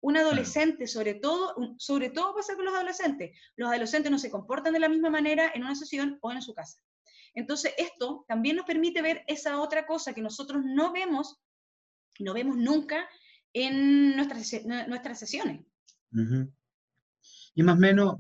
[0.01, 3.37] Un adolescente, sobre todo, sobre todo pasa con los adolescentes.
[3.57, 6.55] Los adolescentes no se comportan de la misma manera en una sesión o en su
[6.55, 6.79] casa.
[7.35, 11.41] Entonces, esto también nos permite ver esa otra cosa que nosotros no vemos
[12.23, 13.09] no vemos nunca
[13.53, 15.65] en nuestras, nuestras sesiones.
[17.55, 18.17] Y más o menos,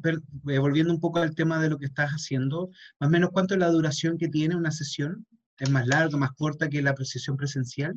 [0.49, 3.55] eh, volviendo un poco al tema de lo que estás haciendo, más o menos cuánto
[3.55, 5.27] es la duración que tiene una sesión?
[5.59, 7.95] ¿Es más larga, más corta que la sesión presencial?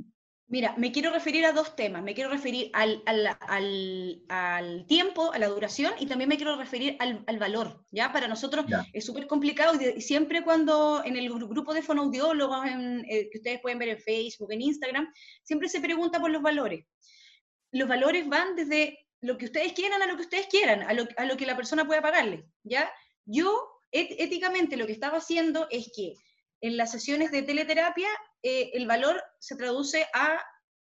[0.50, 2.02] Mira, me quiero referir a dos temas.
[2.04, 3.04] Me quiero referir al,
[4.88, 7.84] tiempo, a la duración, y también me quiero referir al, valor.
[7.92, 8.14] ¿ya?
[8.14, 13.38] Para nosotros es súper complicado y, siempre cuando en el grupo de fonoaudiólogos eh, que
[13.38, 15.12] ustedes pueden ver en Facebook, en Instagram,
[15.44, 16.86] siempre se pregunta por los valores.
[17.72, 21.08] Los valores van desde lo que ustedes quieran a lo que ustedes quieran, a lo,
[21.18, 22.46] a lo que la persona pueda pagarle.
[22.64, 22.90] ¿ya?
[23.26, 26.14] Yo, éticamente, lo que estaba haciendo es que
[26.62, 28.08] en las sesiones de teleterapia
[28.42, 30.40] eh, el valor se traduce a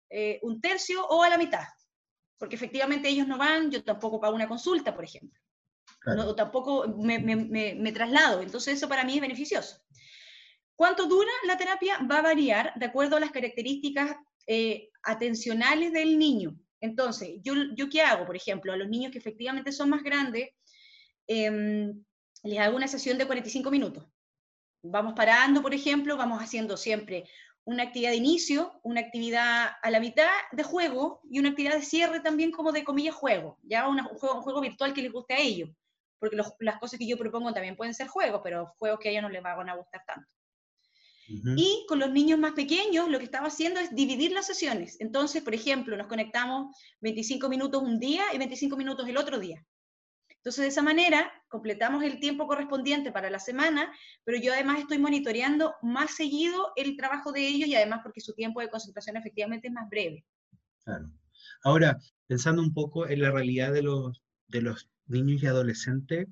[0.08, 1.64] eh, un tercio o a la mitad,
[2.38, 5.40] porque efectivamente ellos no van, yo tampoco pago una consulta, por ejemplo,
[6.06, 9.82] no, tampoco me, traslado, entonces eso para mí es beneficioso.
[10.74, 11.98] ¿Cuánto dura la terapia?
[12.10, 16.58] Va a variar de acuerdo a las características eh, atencionales del niño.
[16.80, 18.24] Entonces, yo, ¿yo qué hago?
[18.24, 20.48] Por ejemplo, a los niños que efectivamente son más grandes,
[21.26, 22.02] em,
[22.42, 24.06] les hago una sesión de 45 minutos.
[24.82, 27.24] Vamos parando, por ejemplo, vamos haciendo siempre
[27.64, 31.82] una actividad de inicio, una actividad a la mitad de juego y una actividad de
[31.82, 35.34] cierre también como de comillas juego, ya un, juego, un juego virtual que les guste
[35.34, 35.70] a ellos,
[36.18, 39.22] porque las cosas que yo propongo también pueden ser juegos, pero juegos que a ellos
[39.22, 40.28] no les van a gustar tanto.
[41.56, 44.96] Y con los niños más pequeños lo que estaba haciendo es dividir las sesiones.
[45.00, 49.64] Entonces, por ejemplo, nos conectamos 25 minutos un día y 25 minutos el otro día.
[50.40, 53.92] Entonces, de esa manera, completamos el tiempo correspondiente para la semana,
[54.24, 58.32] pero yo además estoy monitoreando más seguido el trabajo de ellos y además porque su
[58.32, 60.24] tiempo de concentración efectivamente es más breve.
[60.82, 61.10] Claro.
[61.62, 66.26] Ahora, pensando un poco en la realidad de los, de los niños y adolescentes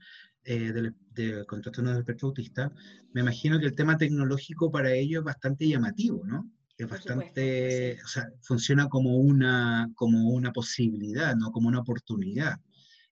[0.44, 2.72] eh, de, de, con trastorno espectro autista,
[3.12, 6.50] me imagino que el tema tecnológico para ellos es bastante llamativo, ¿no?
[6.78, 12.58] Es bastante, o sea, funciona como una, como una posibilidad, no como una oportunidad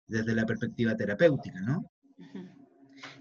[0.07, 1.91] desde la perspectiva terapéutica, ¿no?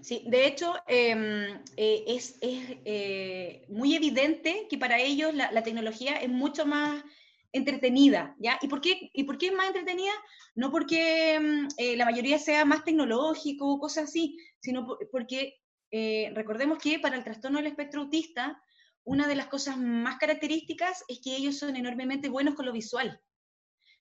[0.00, 6.28] Sí, de hecho, em, eh, es, eh, muy evidente que para ellos la, tecnología es
[6.28, 7.02] mucho más
[7.52, 8.58] entretenida, ¿ya?
[8.62, 10.12] ¿Y por qué, y por qué es más entretenida?
[10.54, 15.54] No porque em, eh, la mayoría sea más tecnológico o cosas así, sino porque
[16.34, 18.60] recordemos que para el trastorno del espectro autista,
[19.04, 23.18] una de las cosas más características es que ellos son enormemente buenos con lo visual.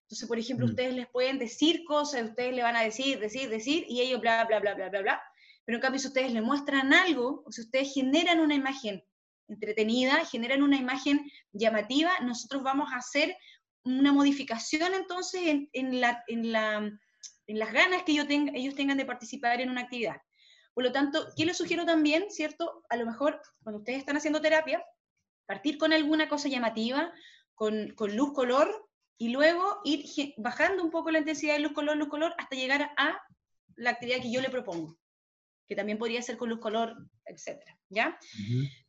[0.05, 0.69] Entonces, por ejemplo, mm.
[0.69, 4.45] ustedes les pueden decir cosas, ustedes le van a decir, decir, decir, y ellos bla,
[4.45, 5.21] bla, bla, bla, bla, bla.
[5.65, 9.03] Pero en cambio, si ustedes le muestran algo, o si ustedes generan una imagen
[9.47, 13.35] entretenida, generan una imagen llamativa, nosotros vamos a hacer
[13.83, 16.99] una modificación entonces en, en, la, en, la,
[17.47, 20.17] en las ganas que ellos, tengan, ellos tengan de participar en una actividad.
[20.73, 22.83] Por lo tanto, ¿qué les sugiero también, cierto?
[22.89, 24.83] A lo mejor cuando ustedes están haciendo terapia,
[25.45, 27.11] partir con alguna cosa llamativa,
[27.53, 31.97] con, con luz, color, y luego ir bajando un poco la intensidad de luz, color,
[31.97, 33.21] luz, color, hasta llegar a
[33.75, 34.97] la actividad que yo le propongo,
[35.67, 37.61] que también podría ser con luz, color, etc.
[37.89, 38.17] ¿ya?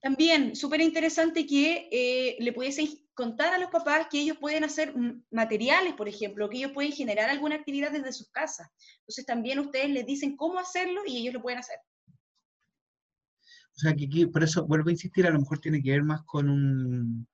[0.01, 4.95] También, súper interesante que eh, le pudiesen contar a los papás que ellos pueden hacer
[5.31, 8.69] materiales, por ejemplo, que ellos pueden generar alguna actividad desde sus casas.
[9.01, 11.79] Entonces también ustedes les dicen cómo hacerlo y ellos lo pueden hacer.
[12.09, 16.03] O sea, que aquí, por eso vuelvo a insistir, a lo mejor tiene que ver
[16.03, 17.29] más con un,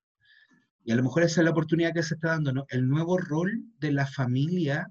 [0.84, 2.66] y a lo mejor esa es la oportunidad que se está dando, ¿no?
[2.68, 4.90] El nuevo rol de la familia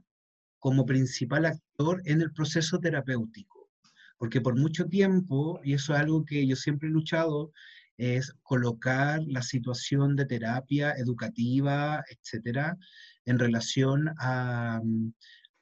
[0.60, 3.70] como principal actor en el proceso terapéutico.
[4.18, 7.52] Porque por mucho tiempo, y eso es algo que yo siempre he luchado,
[7.98, 12.78] es colocar la situación de terapia educativa, etcétera,
[13.26, 14.82] en relación a,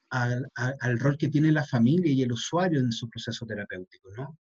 [0.09, 4.37] al rol que tiene la familia y el usuario en su proceso terapéutico, ¿no?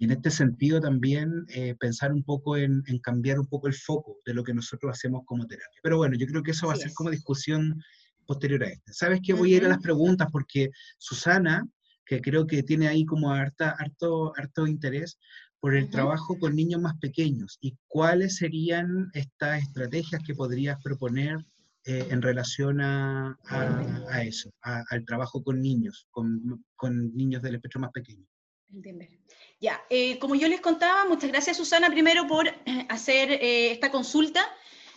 [0.00, 4.16] Y en este sentido también eh, pensar un poco en, cambiar un poco el foco
[4.24, 5.78] de lo que nosotros hacemos como terapia.
[5.82, 7.78] Pero bueno, yo creo que eso va a ser como discusión
[8.26, 8.94] posterior a esta.
[8.94, 9.34] ¿Sabes qué?
[9.34, 11.68] Voy a ir a las preguntas porque Susana,
[12.06, 15.18] que creo que tiene ahí como harta, harto, harto interés
[15.60, 21.36] por el trabajo con niños más pequeños y cuáles serían estas estrategias que podrías proponer
[21.84, 27.82] eh, en relación a, a, eso, al trabajo con niños, con, con niños del espectro
[27.82, 28.24] más pequeño.
[28.72, 29.10] Entender.
[29.62, 33.90] Ya, eh, como yo les contaba, muchas gracias Susana primero por eh, hacer eh, esta
[33.90, 34.40] consulta.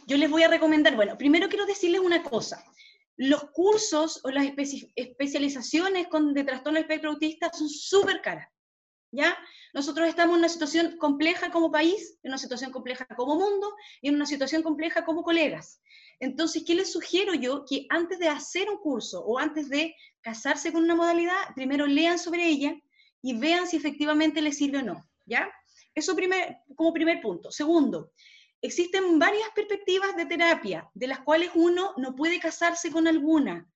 [0.08, 2.64] Yo les voy a recomendar, bueno, primero quiero decirles una cosa.
[3.18, 4.48] Los cursos o las
[4.96, 8.48] especializaciones con, de trastorno espectro autista son súper caras.
[9.12, 9.38] ¿Ya?
[9.74, 14.08] Nosotros estamos en una situación compleja como país, en una situación compleja como mundo y
[14.08, 15.82] en una situación compleja como colegas.
[16.20, 17.64] Entonces, ¿qué les sugiero yo?
[17.70, 22.18] Que antes de hacer un curso o antes de casarse con una modalidad, primero lean
[22.18, 22.76] sobre ella,
[23.24, 25.50] y vean si efectivamente les sirve o no, ¿ya?
[25.96, 27.52] Eso primer, como primer punto.
[27.52, 28.12] Segundo,
[28.62, 33.68] existen varias perspectivas de terapia, de las cuales uno no puede casarse con alguna.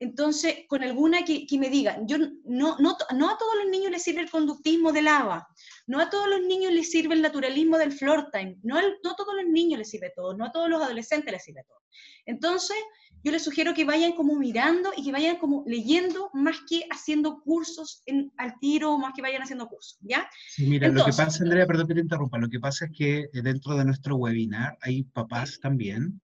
[0.00, 4.02] Entonces, con alguna que, me digan, yo no, no, no, a todos los niños les
[4.02, 5.46] sirve el conductismo del ABA,
[5.86, 9.16] no a todos los niños les sirve el naturalismo del floor time, no, no a
[9.16, 11.78] todos los niños les sirve todo, no a todos los adolescentes les sirve todo.
[12.26, 12.76] Entonces,
[13.22, 17.40] yo les sugiero que vayan como mirando y que vayan como leyendo más que haciendo
[17.40, 20.28] cursos en, al tiro, más que vayan haciendo cursos, ¿ya?
[20.50, 23.20] Sí, mira, lo que pasa, Andrea, perdón que te interrumpa, lo que pasa es que
[23.32, 26.20] eh, dentro de nuestro webinar hay papás también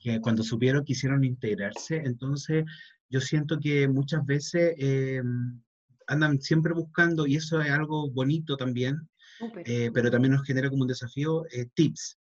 [0.00, 2.64] que cuando supieron quisieron integrarse, entonces
[3.10, 5.22] yo siento que muchas veces eh,
[6.06, 9.08] andan siempre buscando, y eso es algo bonito también,
[9.64, 11.44] eh, pero también nos genera como un desafío,
[11.74, 12.18] tips,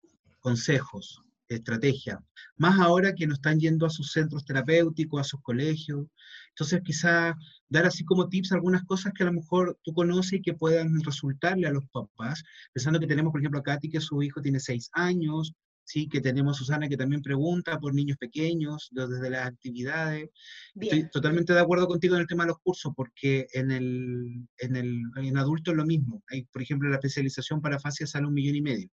[0.40, 1.22] consejos,
[1.54, 2.22] estrategia.
[2.56, 6.06] Más ahora que no están yendo a sus centros terapéuticos, a sus colegios.
[6.50, 7.36] Entonces, quizá
[7.68, 11.00] dar así como tips algunas cosas que a lo mejor tú conoces y que puedan
[11.02, 12.42] resultarle a los papás,
[12.72, 15.52] pensando que tenemos, por ejemplo, a Katy, que su hijo tiene seis años,
[15.84, 16.08] ¿sí?
[16.08, 20.30] que tenemos Susana que también pregunta por niños pequeños, desde las actividades.
[20.74, 24.76] Estoy totalmente de acuerdo contigo en el tema de los cursos, porque en el, en
[24.76, 26.22] el en adulto es lo mismo.
[26.30, 28.88] Hay, por ejemplo, la especialización para fascia sale un millón y medio.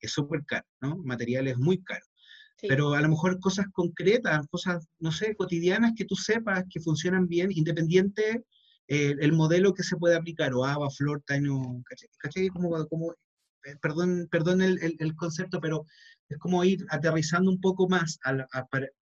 [0.00, 0.96] es súper caro, ¿no?
[1.04, 2.04] Material es muy caro.
[2.60, 7.28] Pero a lo mejor cosas concretas, cosas, no sé, cotidianas que tú sepas que funcionan
[7.28, 8.42] bien, independiente
[8.88, 11.82] eh, el modelo que se puede aplicar, o ABA, Flor, Taino,
[12.18, 12.48] ¿cachai?
[12.48, 13.27] Como, como eh,
[13.80, 15.86] perdón, perdón el, el, concepto, pero
[16.28, 18.18] es como ir aterrizando un poco más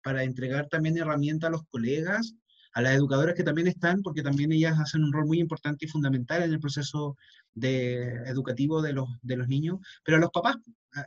[0.03, 2.35] para, entregar también herramientas a los colegas,
[2.73, 5.89] a las educadoras que también están, porque también ellas hacen un rol muy importante y
[5.89, 7.15] fundamental en el proceso
[7.53, 10.57] de, educativo de los, de los niños, pero a los papás,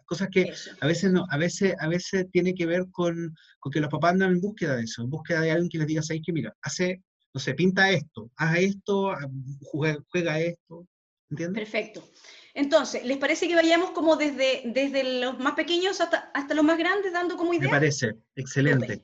[0.07, 3.81] cosas que a veces no, a veces, a veces tiene que ver con, con, que
[3.81, 6.23] los papás andan en búsqueda de eso, en búsqueda de alguien que les diga, ¿sabes
[6.25, 6.33] qué?
[6.33, 9.15] Mira, hace, no sé, pinta esto, haz esto,
[9.61, 10.87] juega, juega esto,
[11.31, 11.65] ¿entiendes?
[11.65, 12.09] Perfecto.
[12.59, 16.77] Entonces, ¿les parece que vayamos como desde, desde los más pequeños hasta, hasta los más
[16.77, 17.69] grandes, dando como idea?
[17.69, 19.01] Me parece, excelente.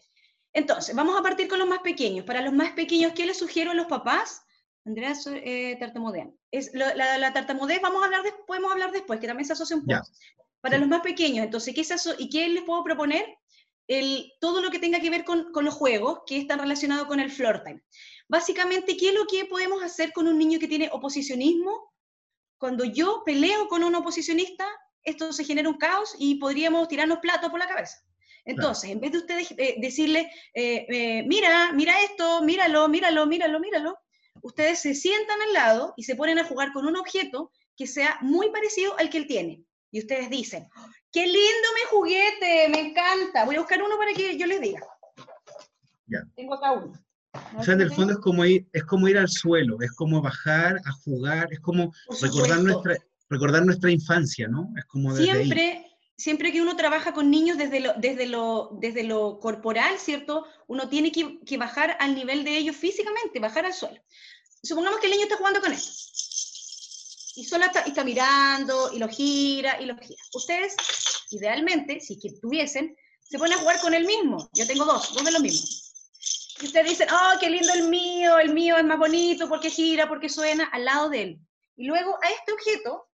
[0.53, 2.27] Entonces, vamos a partir con los más pequeños.
[2.27, 4.43] Para los más pequeños, ¿qué les sugiero a los papás?
[4.85, 6.37] Andrea eh, tartamudean.
[6.51, 9.87] Es, la, la, tartamudez vamos a hablar podemos hablar después, que también se asocia un
[9.87, 10.03] poco.
[10.61, 12.13] Para los más pequeños, entonces, ¿qué eso?
[12.19, 13.25] ¿y qué les puedo proponer?
[13.87, 17.21] El, todo lo que tenga que ver con, con, los juegos, que están relacionados con
[17.21, 17.85] el floor time.
[18.27, 21.94] Básicamente, ¿qué es lo que podemos hacer con un niño que tiene oposicionismo
[22.59, 24.67] cuando yo peleo con un oposicionista,
[25.03, 27.99] esto se genera un caos y podríamos tirarnos platos por la cabeza.
[28.45, 33.59] Entonces, en vez de ustedes eh, decirle, eh, eh, mira, mira esto, míralo, míralo, míralo,
[33.59, 33.99] míralo,
[34.43, 38.19] ustedes se sientan al lado y se ponen a jugar con un objeto que sea
[38.21, 39.65] muy parecido al que él tiene.
[39.91, 40.69] Y ustedes dicen,
[41.11, 43.45] qué lindo mi juguete, me encanta.
[43.45, 44.81] Voy a buscar uno para que yo les diga.
[46.07, 46.19] Ya.
[46.35, 46.93] Tengo acá uno.
[47.57, 50.23] O sea, en el fondo es como, ir, es como ir al suelo, es como
[50.23, 52.97] bajar a jugar, es como recordar nuestra,
[53.29, 54.73] recordar nuestra infancia, ¿no?
[54.77, 55.85] Es como siempre,
[56.17, 60.47] siempre que uno trabaja con niños desde lo, desde lo, desde lo corporal, ¿cierto?
[60.69, 64.01] Uno tiene que, que bajar al nivel de ellos físicamente, bajar al suelo.
[64.63, 65.91] Supongamos que el niño está jugando con esto.
[67.37, 70.23] Y solo está, está mirando, y lo gira, y lo gira.
[70.35, 70.77] Ustedes,
[71.31, 74.49] idealmente, si que tuviesen, se ponen a jugar con el mismo.
[74.53, 75.84] Yo tengo dos, dos de los mismos
[76.65, 80.09] y ustedes dicen, oh, qué lindo el mío, el mío es más bonito porque gira,
[80.09, 81.41] porque suena al lado de él.
[81.77, 83.07] Y luego a este objeto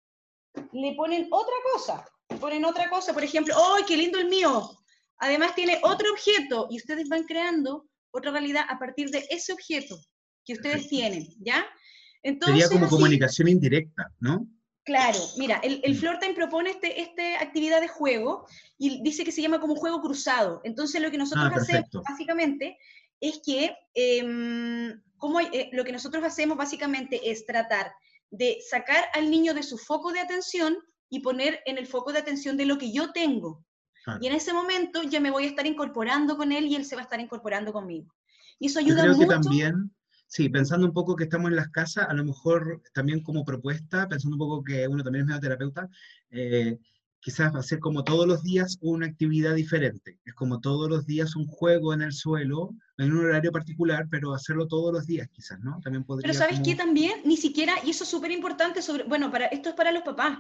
[0.72, 4.70] le ponen otra cosa, le ponen otra cosa, por ejemplo, oh, qué lindo el mío.
[5.18, 9.98] Además tiene otro objeto y ustedes van creando otra realidad a partir de ese objeto
[10.44, 11.66] que ustedes tienen, ¿ya?
[12.22, 14.46] Entonces, Sería como comunicación indirecta, ¿no?
[14.84, 16.20] Claro, mira, el, el mm.
[16.20, 18.46] Time propone este, esta actividad de juego
[18.78, 20.60] y dice que se llama como juego cruzado.
[20.64, 22.78] Entonces lo que nosotros ah, hacemos básicamente
[23.20, 27.92] es que em, como, eh, lo que nosotros hacemos básicamente es tratar
[28.30, 30.78] de sacar al niño de su foco de atención
[31.11, 33.64] y poner en el foco de atención de lo que yo tengo.
[34.20, 36.96] Y en ese momento ya me voy a estar incorporando con él y él se
[36.96, 38.12] va a estar incorporando conmigo.
[38.59, 39.90] Y eso ayuda yo creo Que también,
[40.26, 44.09] sí, pensando un poco que estamos en las casas, a lo mejor también como propuesta,
[44.09, 45.88] pensando un poco que uno también es medio terapeuta,
[46.30, 46.78] eh,
[47.20, 50.18] quizás va a ser como todos los días una actividad diferente.
[50.25, 54.35] Es como todos los días un juego en el suelo, en un horario particular, pero
[54.35, 55.81] hacerlo todos los días quizás, ¿no?
[55.83, 57.21] También podría Pero ¿sabes qué también?
[57.25, 60.38] Ni siquiera, y eso es súper importante, sobre, bueno, para, esto es para los papás,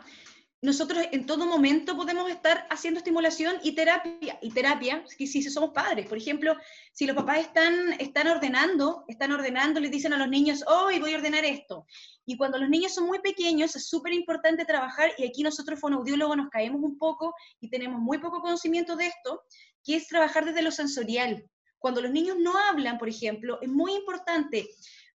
[0.62, 5.70] nosotros en todo momento podemos estar haciendo estimulación y terapia, y terapia, si, si somos
[5.70, 6.54] padres, por ejemplo,
[6.92, 11.14] si los papás están, están ordenando, están ordenando, les dicen a los niños, hoy voy
[11.14, 11.86] a ordenar esto,
[12.26, 16.36] y cuando los niños son muy pequeños es súper importante trabajar, y aquí nosotros fonoaudiólogos
[16.36, 19.42] nos caemos un poco y tenemos muy poco conocimiento de esto,
[19.82, 21.42] que es trabajar desde lo sensorial.
[21.80, 24.68] cuando los niños no hablan, por ejemplo, es muy importante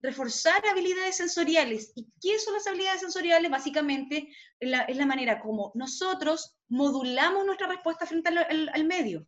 [0.03, 1.93] reforzar habilidades sensoriales.
[1.95, 3.49] ¿Y qué son las habilidades sensoriales?
[3.49, 4.27] Básicamente
[4.59, 9.25] es la, manera como nosotros modulamos nuestra respuesta frente al, medio.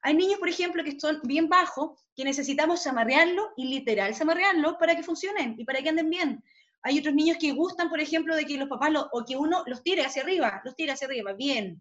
[0.00, 4.96] Hay niños, por ejemplo, que son bien bajos, que necesitamos amarrearlo y literal amarrearlo para
[4.96, 6.42] que funcionen y para que anden bien.
[6.82, 9.82] Hay otros niños que gustan, por ejemplo, de que los papás o que uno los
[9.82, 11.80] tire hacia arriba, los tire hacia arriba, bien.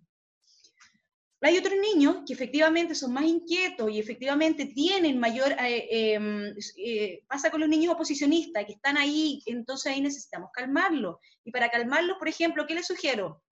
[1.46, 7.24] Hay otros niños que efectivamente son más inquietos y efectivamente tienen mayor, eh, em, eh,
[7.28, 11.18] pasa con los niños oposicionistas que están ahí, entonces ahí necesitamos calmarlos.
[11.44, 13.44] Y para calmarlos, por ejemplo, ¿qué les sugiero?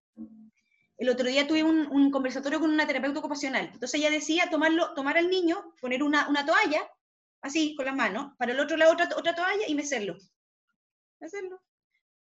[0.98, 3.72] El otro día tuve un, conversatorio con una terapeuta ocupacional.
[3.74, 6.90] Entonces ella decía tomarlo, tomar al niño, poner una, toalla,
[7.42, 10.18] así, con las manos, para el otro lado otra, otra toalla y mecerlo.
[11.20, 11.62] Mecerlo.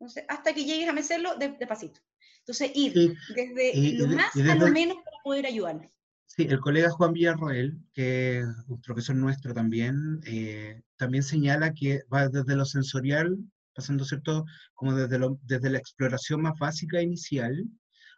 [0.00, 2.00] Entonces, hasta que llegues a mecerlo despacito.
[2.38, 5.90] Entonces, ir desde lo más a lo menos poder ayudar.
[6.26, 12.02] Sí, el colega Juan Villarroel, que es un profesor nuestro también, eh, también señala que
[12.12, 13.36] va desde lo sensorial,
[13.74, 14.44] pasando, ¿cierto?,
[14.74, 17.64] como desde, lo, desde la exploración más básica inicial,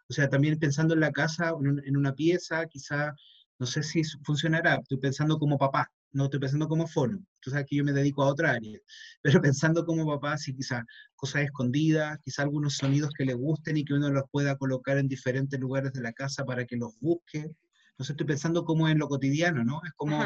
[0.07, 1.53] o sea, también pensando en la casa,
[1.85, 3.15] en, una pieza, quizá,
[3.57, 7.65] no sé si funcionará, estoy pensando como papá, no estoy pensando como fono, tú sabes
[7.67, 8.79] que yo me dedico a otra área,
[9.21, 10.85] pero pensando como papá, sí, quizá
[11.15, 15.07] cosas escondidas, quizá algunos sonidos que le gusten y que uno los pueda colocar en
[15.07, 17.51] diferentes lugares de la casa para que los busque.
[17.97, 19.81] No sé, estoy pensando como en lo cotidiano, ¿no?
[19.85, 20.17] Es como,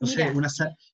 [0.00, 0.32] no sé,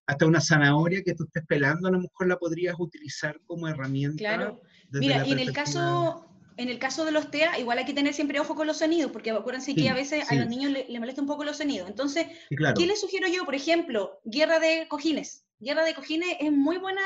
[0.07, 4.19] hasta una zanahoria que tú estés pelando, a lo mejor la podrías utilizar como herramienta.
[4.19, 4.63] Claro.
[4.93, 6.30] Mira, y en el caso,
[6.61, 9.11] en el caso de los TEA, igual hay que tener siempre ojo con los sonidos,
[9.11, 11.89] porque acuérdense que a veces a los niños le, le, molesta un poco los sonidos.
[11.89, 13.47] Entonces, ¿qué les sugiero yo?
[13.47, 15.47] Por ejemplo, guerra de cojines.
[15.59, 17.01] Guerra de cojines es muy buena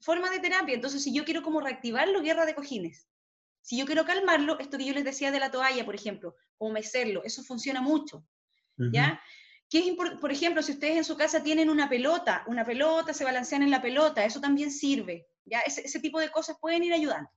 [0.00, 0.74] forma de terapia.
[0.74, 3.06] Entonces, si yo quiero como reactivarlo, guerra de cojines.
[3.60, 6.70] Si yo quiero calmarlo, esto que yo les decía de la toalla, por ejemplo, o
[6.70, 8.24] mecerlo, eso funciona mucho.
[8.78, 9.20] ¿Ya?
[9.68, 13.24] ¿Qué es por ejemplo, si ustedes en su casa tienen una pelota, una pelota, se
[13.24, 15.26] balancean en la pelota, eso también sirve.
[15.44, 15.60] ¿ya?
[15.60, 17.30] Ese, ese tipo de cosas pueden ir ayudando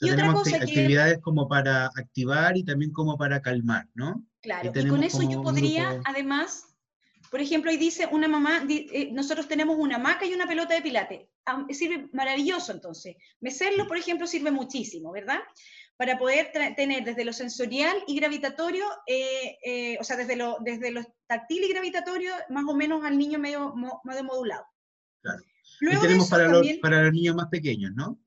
[0.00, 4.24] y otra cosa actividades como para activar y también como para calmar, ¿no?
[4.40, 6.68] Claro, y, con eso yo podría, además,
[7.30, 10.82] por ejemplo, ahí dice una mamá, eh, nosotros tenemos una hamaca y una pelota de
[10.82, 11.30] pilate.
[11.70, 13.16] sirve maravilloso entonces.
[13.40, 15.40] Mecerlo, por ejemplo, sirve muchísimo, ¿verdad?
[15.96, 20.92] Para poder tener desde lo sensorial y gravitatorio, eh, eh, o sea, desde lo, desde
[20.92, 23.74] lo táctil y gravitatorio, más o menos al niño medio,
[24.04, 24.64] medio modulado.
[25.20, 25.42] Claro.
[25.80, 28.18] Luego y tenemos para, los, para los niños más pequeños, ¿no?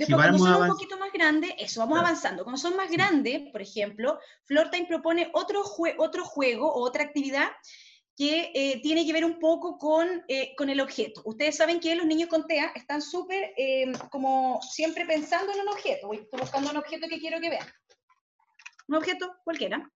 [0.00, 2.42] Después, cuando son un poquito más grandes, eso, vamos avanzando.
[2.42, 5.62] Cuando son más grandes, por ejemplo, Flortime propone otro,
[5.98, 7.48] otro juego o otra actividad
[8.16, 11.20] que eh, tiene que ver un poco con, eh, con, el objeto.
[11.26, 15.68] Ustedes saben que los niños con TEA están súper, eh, como siempre pensando en un
[15.68, 16.10] objeto.
[16.14, 17.66] estoy buscando un objeto que quiero que vean.
[18.88, 19.86] Un objeto cualquiera.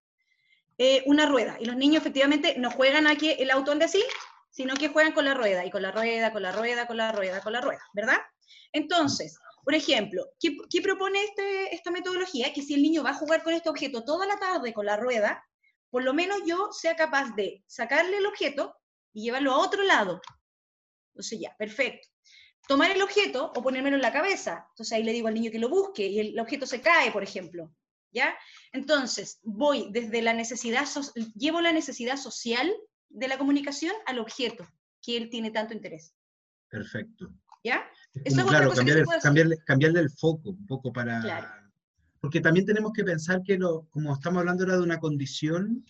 [1.07, 1.57] una rueda.
[1.61, 4.05] Y los niños efectivamente no juegan a que el auto ande así,
[4.50, 7.11] sino que juegan con la rueda, y con la rueda, con la rueda, con la
[7.11, 8.18] rueda, con la rueda, ¿verdad?
[8.72, 12.52] Entonces, por ejemplo, ¿qué, propone este, esta metodología?
[12.52, 14.98] Que si el niño va a jugar con este objeto toda la tarde con la
[14.98, 15.42] rueda,
[15.90, 18.76] por lo menos yo sea capaz de sacarle el objeto
[19.14, 20.20] y llevarlo a otro lado.
[21.12, 22.08] Entonces ya, perfecto.
[22.68, 24.66] Tomar el objeto o ponérmelo en la cabeza.
[24.70, 27.22] Entonces ahí le digo al niño que lo busque y el objeto se cae, por
[27.22, 27.74] ejemplo.
[28.10, 28.36] ¿Ya?
[28.72, 30.86] Entonces, voy desde la necesidad,
[31.34, 32.72] llevo la necesidad social
[33.08, 34.68] de la comunicación al objeto
[35.02, 36.14] que él tiene tanto interés.
[36.68, 37.28] Perfecto.
[37.64, 37.88] ¿Ya?
[38.22, 38.72] Eso es claro,
[39.66, 41.70] cambiarle, el foco un poco para...
[42.20, 45.84] Porque también tenemos que pensar que, lo, como estamos hablando ahora de una condición,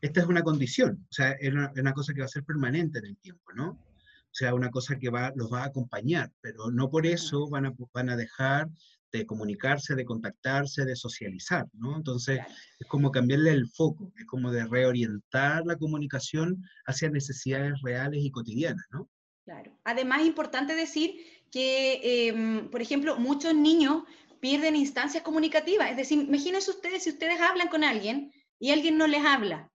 [0.00, 3.06] esta es una condición, o sea, es una, cosa que va a ser permanente en
[3.06, 3.70] el tiempo, ¿no?
[3.70, 7.66] O sea, una cosa que va, los va a acompañar, pero no por eso van
[7.66, 8.68] a, van a dejar
[9.12, 11.96] de comunicarse, de contactarse, de socializar, ¿no?
[11.96, 12.40] Entonces,
[12.78, 18.30] es como cambiarle el foco, es como de reorientar la comunicación hacia necesidades reales y
[18.30, 19.08] cotidianas, ¿no?
[19.44, 19.78] Claro.
[19.84, 21.14] Además, es importante decir
[21.54, 24.02] que, em, por ejemplo, muchos niños
[24.40, 25.88] pierden instancias comunicativas.
[25.88, 29.70] Es decir, imagínense ustedes si ustedes hablan con alguien y alguien no les habla.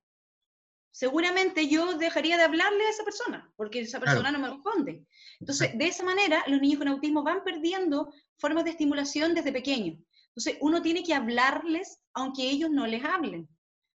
[0.90, 5.06] Seguramente yo dejaría de hablarle a esa persona, porque esa persona no me responde.
[5.38, 9.98] Entonces, de esa manera, los niños con autismo van perdiendo formas de estimulación desde pequeños.
[10.34, 13.48] Entonces, uno tiene que hablarles aunque ellos no les hablen.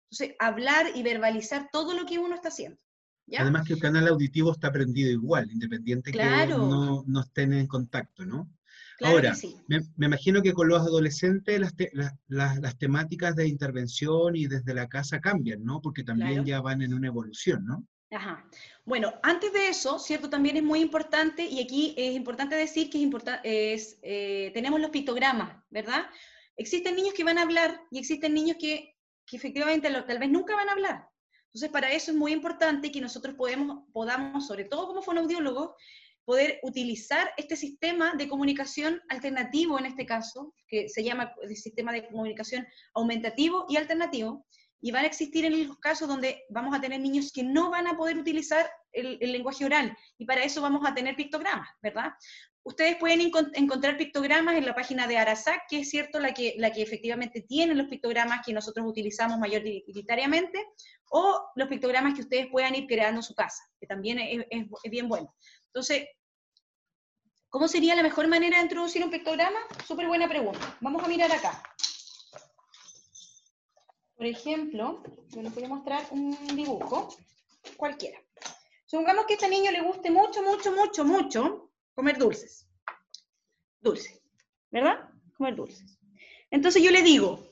[0.09, 2.79] Entonces, hablar y verbalizar todo lo que uno está haciendo.
[3.37, 8.25] Además que el canal auditivo está prendido igual, independiente que no, no, estén en contacto,
[8.25, 8.49] ¿no?
[9.01, 9.35] Ahora,
[9.67, 11.73] me, imagino que con los adolescentes las,
[12.27, 15.81] las, las, temáticas de intervención y desde la casa cambian, ¿no?
[15.81, 17.85] Porque también ya van en una evolución, ¿no?
[18.11, 18.45] Ajá.
[18.85, 20.29] Bueno, antes de eso, ¿cierto?
[20.29, 24.91] También es muy importante, y aquí es importante decir que es, es eh, tenemos los
[24.91, 26.05] pictogramas, ¿verdad?
[26.55, 28.95] Existen niños que van a hablar y existen niños que,
[29.25, 31.09] que efectivamente tal vez nunca van a hablar.
[31.55, 33.33] Entonces, para eso es muy importante que nosotros
[33.93, 35.71] podamos, sobre todo como fonoaudiólogos,
[36.25, 41.93] poder utilizar este sistema de comunicación alternativo en este caso, que se llama el sistema
[41.93, 44.45] de comunicación aumentativo y alternativo,
[44.85, 47.87] y van a existir en los casos donde vamos a tener niños que no van
[47.87, 52.13] a poder utilizar el, lenguaje oral, y para eso vamos a tener pictogramas, ¿verdad?
[52.61, 53.19] Ustedes pueden
[53.55, 57.41] encontrar pictogramas en la página de Arasac, que es cierto la que, la que efectivamente
[57.41, 60.63] tiene los pictogramas que nosotros utilizamos mayoritariamente,
[61.09, 64.91] o los pictogramas que ustedes puedan ir creando en su casa, que también es, es
[64.91, 65.33] bien bueno.
[65.65, 66.09] Entonces,
[67.49, 69.61] ¿cómo sería la mejor manera de introducir un pictograma?
[69.87, 70.77] Súper buena pregunta.
[70.79, 71.59] Vamos a mirar acá.
[74.15, 77.15] Por ejemplo, yo les voy a mostrar un dibujo,
[77.75, 78.19] cualquiera.
[78.85, 82.67] Supongamos que a este niño le guste mucho, mucho, mucho, mucho comer dulces.
[83.81, 84.21] Dulce,
[84.71, 85.09] ¿verdad?
[85.37, 85.97] Comer dulces.
[86.49, 87.45] Entonces yo le digo,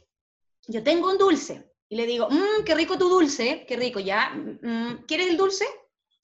[0.68, 4.30] yo tengo un dulce, y le digo, mmm, qué rico tu dulce, qué rico, ya,
[4.30, 5.66] mm, ¿quieres el dulce?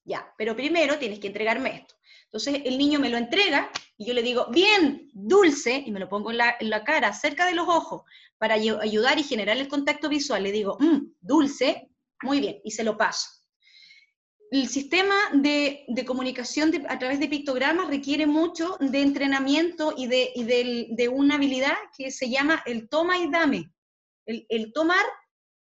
[0.04, 1.96] Ya, pero primero tienes que entregarme esto.
[2.32, 6.08] Entonces el niño me lo entrega y yo le digo, bien, dulce, y me lo
[6.08, 8.04] pongo en la, cara, cerca de los ojos,
[8.38, 10.44] para ayudar y generar el contacto visual.
[10.44, 11.90] Le digo, mmm, dulce,
[12.22, 13.28] muy bien, y se lo paso.
[14.52, 21.36] El sistema de, comunicación a través de pictogramas requiere mucho de entrenamiento y, de, una
[21.36, 23.74] habilidad que se llama el toma y dame,
[24.28, 25.06] el, el tomar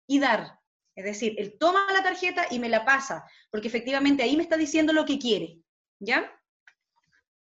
[0.07, 0.59] y dar.
[0.94, 4.59] Es decir, él toma la tarjeta y me la pasa, porque efectivamente ahí me está
[4.59, 5.59] diciendo lo que quiere.
[5.98, 6.30] ¿Ya?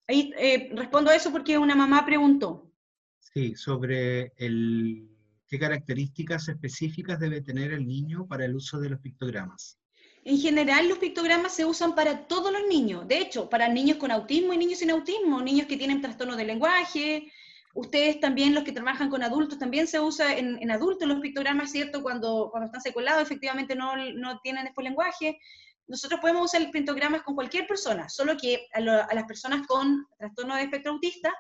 [0.10, 2.74] Ahí eh, respondo a eso porque una mamá preguntó.
[3.20, 5.08] Sí, sobre el,
[5.48, 9.78] qué características específicas debe tener el niño para el uso de los pictogramas.
[10.26, 13.08] En general, los pictogramas se usan para todos los niños.
[13.08, 16.46] De hecho, para niños con autismo y niños sin autismo, niños que tienen trastorno de
[16.46, 17.32] lenguaje.
[17.76, 22.02] Ustedes también, los que trabajan con adultos, también se usa en, adultos los pictogramas, ¿cierto?
[22.02, 25.40] Cuando, cuando están seculados, efectivamente no, no tienen después lenguaje
[25.90, 30.62] nosotros podemos usar el con cualquier persona, solo que a, las personas con trastorno de
[30.64, 31.34] espectro autista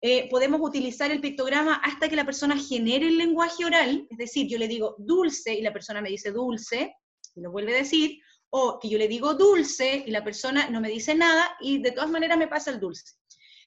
[0.00, 4.46] eh, podemos utilizar el pictograma hasta que la persona genere el lenguaje oral, es decir,
[4.46, 6.94] yo le digo dulce y la persona me dice dulce,
[7.34, 8.20] y lo vuelve a decir,
[8.50, 11.92] o que yo le digo dulce y la persona no me dice nada y de
[11.92, 13.14] todas maneras me pasa el dulce.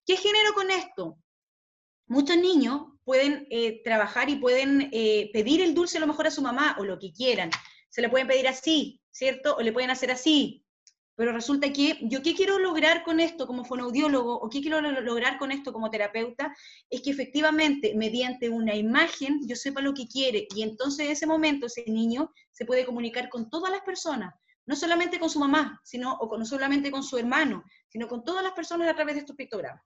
[0.06, 1.18] ¿Qué genero con esto?
[2.08, 6.32] Muchos niños pueden eh, trabajar y pueden eh, pedir el dulce a lo mejor a
[6.32, 7.50] su mamá o lo que quieran.
[7.90, 9.56] Se le pueden pedir así, ¿cierto?
[9.56, 10.66] O le pueden hacer así.
[11.16, 15.38] Pero resulta que yo qué quiero lograr con esto como fonoaudiólogo o qué quiero lograr
[15.38, 16.56] con esto como terapeuta
[16.90, 21.28] es que efectivamente mediante una imagen yo sepa lo que quiere y entonces en ese
[21.28, 24.34] momento ese niño se puede comunicar con todas las personas,
[24.66, 28.44] no solamente con su mamá, sino o no solamente con su hermano, sino con todas
[28.44, 29.84] las personas a través de estos pictogramas.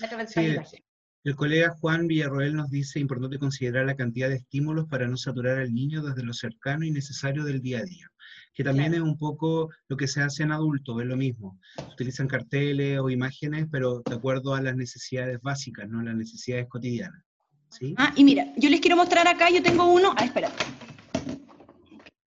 [0.00, 0.84] a través de imagen.
[1.24, 5.58] El colega Juan Villarroel nos dice, importante considerar la cantidad de estímulos para no saturar
[5.58, 8.10] al niño desde lo cercano y necesario del día a día,
[8.52, 11.60] que también es un poco lo que se hace en adultos, es lo mismo.
[11.92, 17.22] Utilizan carteles o imágenes, pero de acuerdo a las necesidades básicas, no las necesidades cotidianas.
[17.68, 17.94] ¿sí?
[17.98, 20.50] Ah, y mira, yo les quiero mostrar acá, yo tengo uno, ah, espera.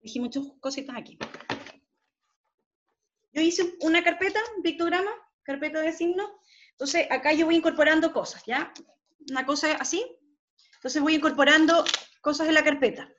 [0.02, 1.18] Dije muchas cositas aquí.
[3.34, 5.12] Yo hice una carpeta, un pictograma,
[5.44, 6.30] carpeta de signos,
[6.76, 8.74] entonces, acá yo voy incorporando cosas, ¿ya?
[9.30, 10.06] Una cosa así.
[10.76, 11.86] Entonces voy incorporando
[12.20, 13.10] cosas en la carpeta.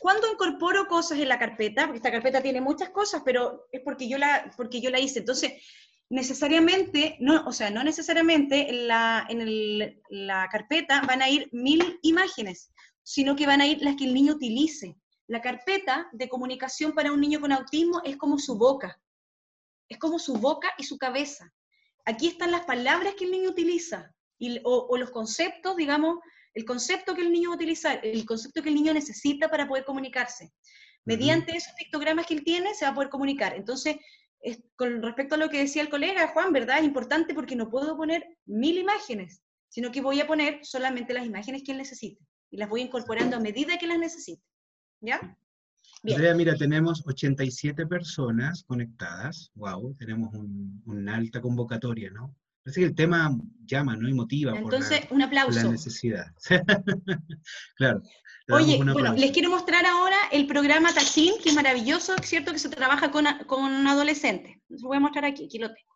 [0.00, 1.86] ¿Cuándo incorporo cosas en la carpeta?
[1.86, 5.18] Porque esta carpeta tiene muchas cosas, pero es porque yo la, porque yo la hice.
[5.18, 5.54] Entonces,
[6.08, 11.98] necesariamente, no, o sea, no necesariamente en, la, en la carpeta van a ir mil
[12.02, 12.72] imágenes,
[13.02, 14.96] sino que van a ir las que el niño utilice.
[15.26, 19.00] La carpeta de comunicación para un niño con autismo es como su boca,
[19.88, 21.52] es como su boca y su cabeza
[22.08, 24.14] aquí están las palabras que el niño utiliza
[24.64, 26.18] o, los conceptos, digamos,
[26.54, 29.68] el concepto que el niño va a utilizar, el concepto que el niño necesita para
[29.68, 30.50] poder comunicarse.
[31.04, 33.54] Mediante esos pictogramas que él tiene, se va a poder comunicar.
[33.54, 33.96] Entonces,
[34.76, 36.78] con respecto a lo que decía el colega Juan, ¿verdad?
[36.78, 41.26] Es importante porque no puedo poner mil imágenes, sino que voy a poner solamente las
[41.26, 44.42] imágenes que él necesite y las voy incorporando a medida que las necesite.
[45.00, 45.38] ¿Ya?
[46.04, 49.50] Andrea, mira, tenemos 87 personas conectadas.
[49.54, 50.30] Wow, tenemos
[50.84, 52.34] una alta convocatoria, ¿no?
[52.62, 54.08] Parece que el tema llama, ¿no?
[54.08, 54.56] Y motiva.
[54.56, 55.62] Entonces, un aplauso.
[55.62, 56.26] la necesidad.
[57.76, 58.02] claro.
[58.50, 62.58] Oye, bueno, les quiero mostrar ahora el programa Taxín, que es maravilloso, es cierto que
[62.58, 64.56] se trabaja con, con adolescentes.
[64.68, 65.88] Lo voy a mostrar aquí, aquí lo tengo.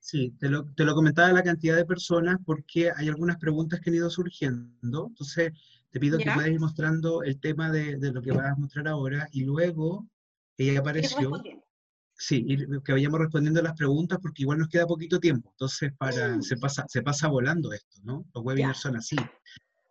[0.00, 3.90] Sí, te lo, te lo comentaba la cantidad de personas porque hay algunas preguntas que
[3.90, 5.06] han ido surgiendo.
[5.08, 5.52] Entonces,
[5.90, 8.88] te pido que puedas ir mostrando el tema de, de, lo que vas a mostrar
[8.88, 10.06] ahora y luego
[10.56, 11.32] ella apareció.
[12.20, 12.44] Sí,
[12.84, 15.50] que vayamos respondiendo a las preguntas porque igual nos queda poquito tiempo.
[15.52, 16.42] Entonces, para, mm.
[16.42, 18.26] se, pasa, se pasa volando esto, ¿no?
[18.34, 19.16] Los webinars son así.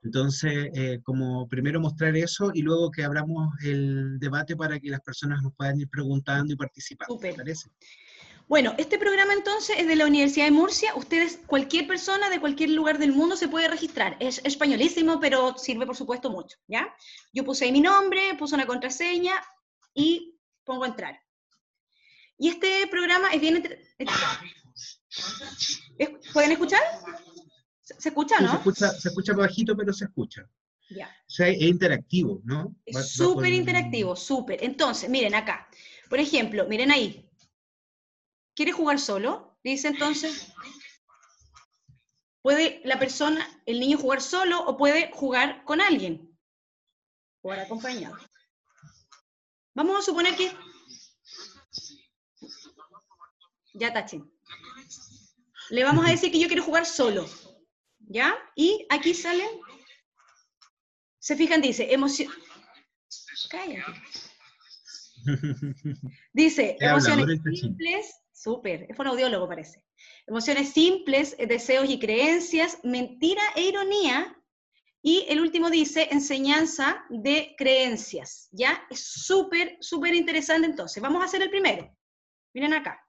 [0.04, 5.02] Entonces, eh, como primero mostrar eso y luego que abramos el debate para que las
[5.02, 7.18] personas nos puedan ir preguntando y participando.
[7.18, 7.70] ¿te parece?
[8.48, 10.96] Bueno, este programa entonces es de la Universidad de Murcia.
[10.96, 14.16] Ustedes, cualquier persona de cualquier lugar del mundo se puede registrar.
[14.22, 16.88] Es españolísimo, pero sirve por supuesto mucho, ¿ya?
[17.34, 19.34] Yo puse ahí mi nombre, puse una contraseña
[19.94, 21.20] y pongo entrar.
[22.38, 23.62] Y este programa es bien...
[26.32, 26.82] ¿Pueden escuchar?
[27.82, 28.52] ¿Se, escucha, no?
[28.52, 30.48] se, escucha, se escucha bajito, pero se escucha.
[30.90, 31.08] Ya.
[31.08, 32.74] O sea, es interactivo, ¿no?
[32.86, 34.64] Es súper interactivo, súper.
[34.64, 35.68] Entonces, miren acá.
[36.10, 37.27] Por ejemplo, miren ahí.
[38.58, 39.56] ¿Quiere jugar solo?
[39.64, 40.52] Dice entonces.
[42.42, 46.36] ¿Puede la persona, el niño jugar solo o puede jugar con alguien?
[47.44, 48.18] Jugar acompañado.
[49.76, 50.52] Vamos a suponer que...
[53.76, 54.24] Ya, Tachi.
[55.70, 57.30] Le vamos a decir que yo quiero jugar solo.
[58.00, 58.36] ¿Ya?
[58.56, 59.48] Y aquí sale...
[61.20, 62.34] Se fijan, dice, emoción...
[63.52, 64.02] Cállate.
[66.34, 69.84] Dice, emociones simples Súper, es un audiólogo parece.
[70.28, 74.40] Emociones simples, eh, deseos y creencias, mentira e ironía.
[75.02, 78.48] Y el último dice enseñanza de creencias.
[78.52, 78.86] ¿Ya?
[78.92, 81.02] Es súper, súper interesante entonces.
[81.02, 81.92] Vamos a hacer el primero.
[82.54, 83.04] Miren acá.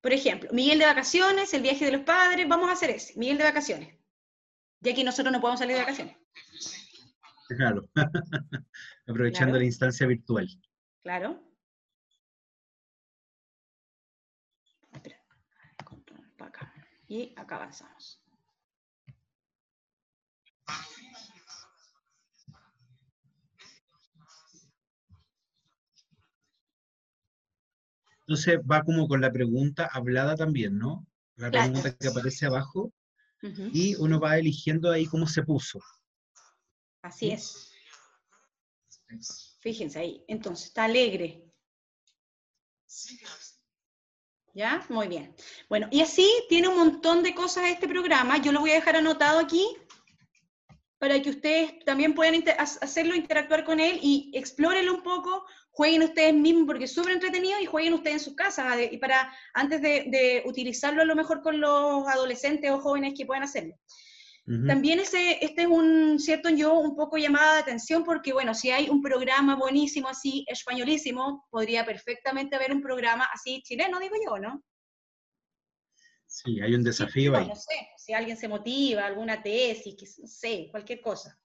[0.00, 3.38] Por ejemplo, Miguel de vacaciones, el viaje de los padres, vamos a hacer ese, Miguel
[3.38, 3.96] de vacaciones.
[4.80, 6.16] Ya que nosotros no podemos salir de vacaciones.
[7.48, 7.88] Claro,
[9.06, 10.48] aprovechando la instancia virtual.
[11.02, 11.48] Claro.
[17.08, 18.20] Y acá avanzamos.
[28.20, 31.06] Entonces va como con la pregunta hablada también, ¿no?
[31.36, 32.92] La pregunta que aparece abajo.
[33.40, 35.80] Y uno va eligiendo ahí cómo se puso.
[37.00, 37.72] Así es.
[39.68, 40.24] Fíjense ahí.
[40.28, 41.44] Entonces, está alegre.
[44.54, 44.82] ¿Ya?
[44.88, 45.34] Muy bien.
[45.68, 48.38] Bueno, y así tiene un montón de cosas este programa.
[48.38, 49.76] Yo lo voy a dejar anotado aquí
[50.96, 56.32] para que ustedes también puedan hacerlo, interactuar con él y explórenlo un poco, jueguen ustedes
[56.32, 60.06] mismos porque es súper entretenido y jueguen ustedes en sus casas y para antes de,
[60.06, 63.74] de, utilizarlo a lo mejor con los adolescentes o jóvenes que puedan hacerlo.
[64.66, 68.70] También ese, este es un, cierto, yo un poco llamada de atención porque, bueno, si
[68.70, 74.38] hay un programa buenísimo así, españolísimo, podría perfectamente haber un programa así chileno, digo yo,
[74.38, 74.62] ¿no?
[76.26, 77.46] Sí, hay un desafío ahí.
[77.46, 81.38] No sé, si alguien se motiva, alguna tesis, que, no sé, cualquier cosa.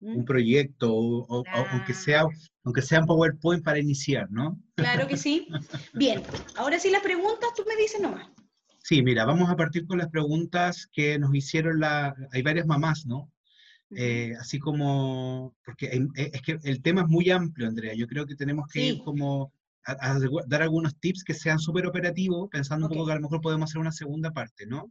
[0.00, 0.16] ¿Mm?
[0.18, 2.24] Un proyecto, o, aunque, sea,
[2.64, 4.58] aunque sea un PowerPoint para iniciar, ¿no?
[4.76, 5.46] Claro que sí.
[5.92, 6.22] Bien,
[6.56, 8.30] ahora sí las preguntas, tú me dices nomás.
[8.88, 13.04] Sí, mira, vamos a partir con las preguntas que nos hicieron la, hay varias mamás,
[13.04, 13.30] ¿no?
[13.90, 18.24] Eh, así como, porque eh, es que el tema es muy amplio, Andrea, yo creo
[18.24, 19.52] que tenemos que ir como
[19.84, 23.42] a, dar algunos tips que sean súper operativos, pensando un poco que a lo mejor
[23.42, 24.90] podemos hacer una segunda parte, ¿no?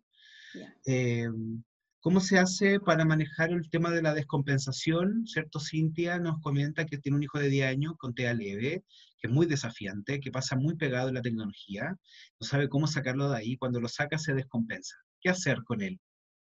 [0.86, 1.64] Em,
[2.08, 5.28] ¿Cómo se hace para manejar el tema de la descompensación?
[5.28, 5.60] ¿Cierto?
[5.60, 8.86] Cintia nos comenta que tiene un hijo de 10 años con TEA leve,
[9.20, 11.98] que es muy desafiante, que pasa muy pegado en la tecnología,
[12.40, 14.96] no sabe cómo sacarlo de ahí, cuando lo saca se descompensa.
[15.20, 16.00] ¿Qué hacer con él?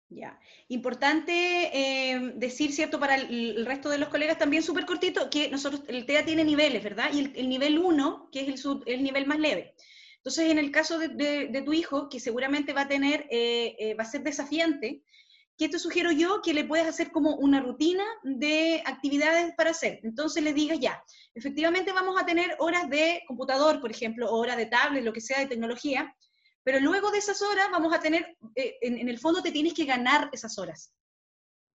[0.09, 0.38] Ya,
[0.68, 3.01] importante eh, decir, ¿cierto?
[3.01, 6.84] Para el, resto de los colegas también súper cortito, que nosotros, el TEA tiene niveles,
[6.84, 7.11] ¿verdad?
[7.12, 9.74] Y el, nivel 1, que es el, el, nivel más leve.
[10.18, 14.05] Entonces, en el caso de, tu hijo, que seguramente va a tener, eh, eh, va
[14.05, 15.03] a ser desafiante,
[15.61, 16.41] ¿qué te sugiero yo?
[16.41, 20.01] Que le puedes hacer como una rutina de actividades para hacer.
[20.03, 21.05] Entonces le digas ya,
[21.35, 25.39] efectivamente vamos a tener horas de computador, por ejemplo, horas de tablet, lo que sea
[25.39, 26.17] de tecnología,
[26.65, 29.85] pero luego de esas horas vamos a tener, eh, en, el fondo te tienes que
[29.85, 30.95] ganar esas horas.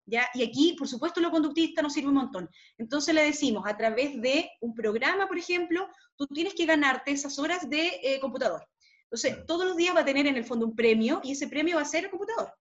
[0.07, 0.27] ¿Ya?
[0.33, 2.49] Y aquí, por supuesto, lo conductista nos sirve un montón.
[2.79, 7.37] Entonces le decimos, a través de un programa, por ejemplo, tú tienes que ganarte esas
[7.37, 8.67] horas de eh, computador.
[9.03, 11.75] Entonces, todos los días va a tener en el fondo un premio y ese premio
[11.75, 12.51] va a ser el computador.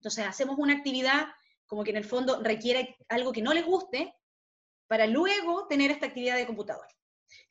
[0.00, 1.28] Entonces hacemos una actividad
[1.66, 4.14] como que en el fondo requiere algo que no les guste
[4.88, 6.86] para luego tener esta actividad de computador.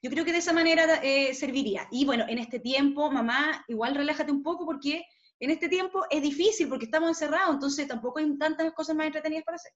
[0.02, 1.88] Yo creo que de esa manera eh, serviría.
[1.92, 5.06] Y bueno, en este tiempo, mamá, igual relájate un poco porque
[5.40, 9.46] en este tiempo es difícil porque estamos encerrados, entonces tampoco hay tantas cosas más entretenidas
[9.46, 9.72] para hacer.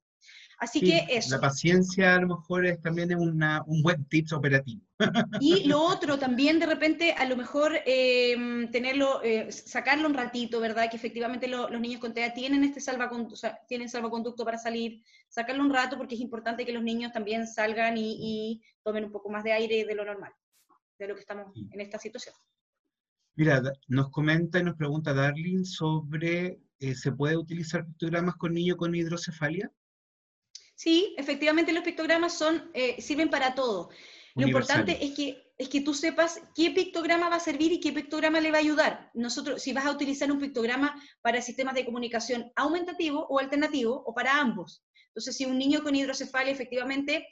[0.57, 1.35] Así que eso.
[1.35, 4.81] La paciencia a lo mejor es, también es un buen tips operativo.
[5.41, 10.59] Y lo otro también de repente a lo mejor em, tenerlo, eh, sacarlo un ratito,
[10.59, 10.89] ¿verdad?
[10.89, 13.35] Que efectivamente los niños con TEA tienen este salvaconducto,
[13.67, 17.97] tienen salvaconducto para salir, sacarlo un rato porque es importante que los niños también salgan
[17.97, 20.31] y, y tomen un poco más de aire de lo normal,
[20.99, 22.35] de lo que estamos en esta situación.
[23.35, 28.77] Mira, nos comenta y nos pregunta Darling sobre, eh, ¿se puede utilizar pictogramas con niños
[28.77, 29.71] con hidrocefalia?
[30.75, 33.89] Sí, efectivamente los pictogramas son, eh, sirven para todo.
[34.35, 37.91] Lo importante es que, es que tú sepas qué pictograma va a servir y qué
[37.91, 39.11] pictograma le va a ayudar.
[39.13, 44.13] Nosotros, si vas a utilizar un pictograma para sistemas de comunicación aumentativo o alternativo, o
[44.13, 44.83] para ambos.
[45.07, 47.27] Entonces, si un niño con hidrocefalia efectivamente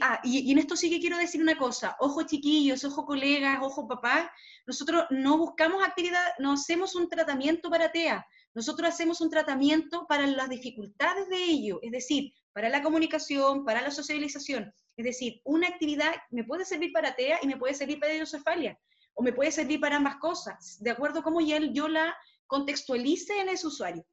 [0.00, 3.86] Ah, y, en esto sí que quiero decir una cosa, ojo chiquillos, ojo colegas, ojo
[3.86, 4.28] papás,
[4.66, 10.26] nosotros no buscamos actividad, no hacemos un tratamiento para TEA, nosotros hacemos un tratamiento para
[10.26, 14.72] las dificultades de ello, es decir, para la comunicación, para la socialización.
[14.96, 18.78] Es decir, una actividad me puede servir para TEA y me puede servir para hidrocefalia,
[19.14, 22.16] o me puede servir para ambas cosas, de acuerdo a cómo yo la
[22.46, 24.04] contextualice en ese usuario.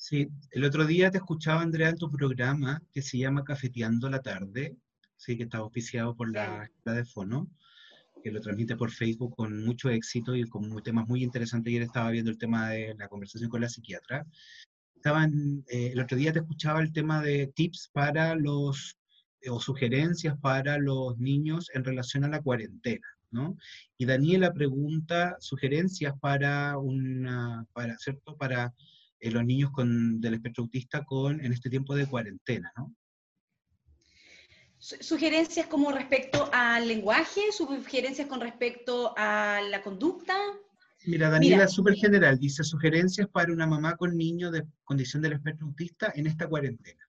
[0.00, 4.22] Sí, el otro día te escuchaba, Andrea, en tu programa que se llama Cafeteando la
[4.22, 4.76] Tarde,
[5.16, 7.50] sí, que está auspiciado por la escuela de Fono,
[8.22, 11.72] que lo transmite por Facebook con mucho éxito y con temas muy interesantes.
[11.72, 14.24] Ayer estaba viendo el tema de la conversación con la psiquiatra.
[14.94, 18.96] Estaban, eh, el otro día te escuchaba el tema de tips para los,
[19.50, 23.06] o sugerencias para los niños en relación a la cuarentena.
[23.32, 23.56] ¿no?
[23.96, 28.36] Y Daniela pregunta sugerencias para una, para, ¿cierto?
[28.36, 28.72] Para
[29.20, 32.94] en los niños con, del espectro autista con, en este tiempo de cuarentena, ¿no?
[34.80, 40.36] Sugerencias como respecto al lenguaje, sugerencias con respecto a la conducta.
[41.04, 45.66] Mira, Daniela súper general, dice sugerencias para una mamá con niño de condición del espectro
[45.66, 47.04] autista en esta cuarentena.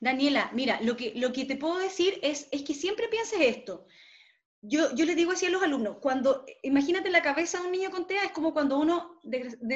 [0.00, 3.86] Daniela, mira, lo que, lo que te puedo decir es, es que siempre pienses esto
[4.68, 7.90] yo, yo le digo así a los alumnos, cuando, imagínate la cabeza de un niño
[7.90, 9.20] con TEA, es como cuando uno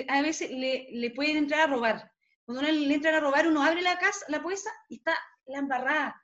[0.08, 2.12] a veces le, pueden entrar a robar.
[2.44, 5.16] Cuando uno le entra a robar, uno abre la casa, la puesta y está
[5.46, 6.20] la embarrada.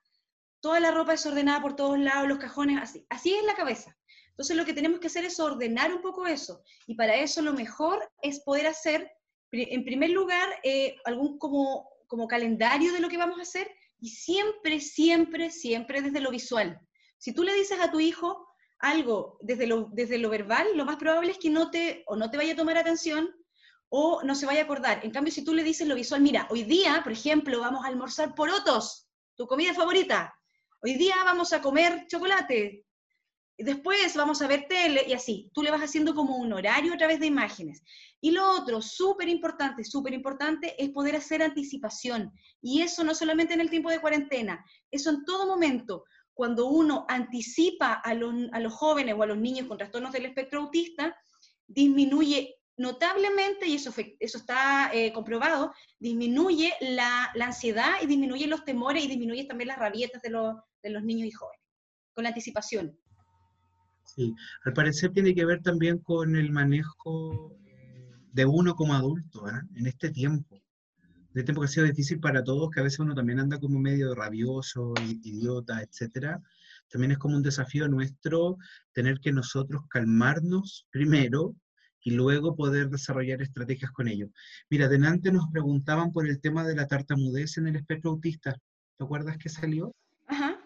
[0.60, 3.06] Toda la ropa desordenada por todos lados, los cajones, así.
[3.08, 3.96] Así es la cabeza.
[4.30, 6.62] Entonces lo que tenemos que hacer es ordenar un poco eso.
[6.86, 9.10] Y para eso lo mejor es poder hacer,
[9.52, 14.10] en primer lugar, eh, algún como, como calendario de lo que vamos a hacer y
[14.10, 16.80] siempre, siempre, siempre desde lo visual.
[17.18, 18.46] Si tú le dices a tu hijo,
[18.78, 22.30] algo desde lo, desde lo verbal, lo más probable es que no te, o no
[22.30, 23.30] te vaya a tomar atención
[23.88, 25.00] o no se vaya a acordar.
[25.04, 27.88] En cambio, si tú le dices lo visual, mira, hoy día, por ejemplo, vamos a
[27.88, 30.34] almorzar porotos, tu comida favorita.
[30.82, 32.84] Hoy día vamos a comer chocolate.
[33.58, 35.50] Después vamos a ver tele y así.
[35.54, 37.82] Tú le vas haciendo como un horario a través de imágenes.
[38.20, 42.32] Y lo otro, súper importante, súper importante, es poder hacer anticipación.
[42.60, 46.04] Y eso no solamente en el tiempo de cuarentena, eso en todo momento
[46.36, 48.34] cuando uno anticipa a los,
[48.74, 51.16] jóvenes o a los niños con trastornos del espectro autista,
[51.66, 59.02] disminuye notablemente, y eso, eso está eh, comprobado, disminuye la, ansiedad y disminuye los temores
[59.02, 61.64] y disminuye también las rabietas de los, niños y jóvenes,
[62.12, 62.94] con la anticipación.
[64.04, 64.34] Sí,
[64.66, 67.56] al parecer tiene que ver también con el manejo
[68.32, 69.62] de uno como adulto ¿eh?
[69.74, 70.60] en este tiempo
[71.36, 73.78] de tiempo que ha sido difícil para todos, que a veces uno también anda como
[73.78, 76.40] medio rabioso, idiota, etcétera,
[76.88, 78.56] también es como un desafío nuestro
[78.94, 81.54] tener que nosotros calmarnos primero
[82.02, 84.28] y luego poder desarrollar estrategias con ello.
[84.70, 88.56] Mira, delante nos preguntaban por el tema de la tartamudez en el espectro autista.
[88.96, 89.94] ¿Te acuerdas que salió?
[90.26, 90.58] Ajá.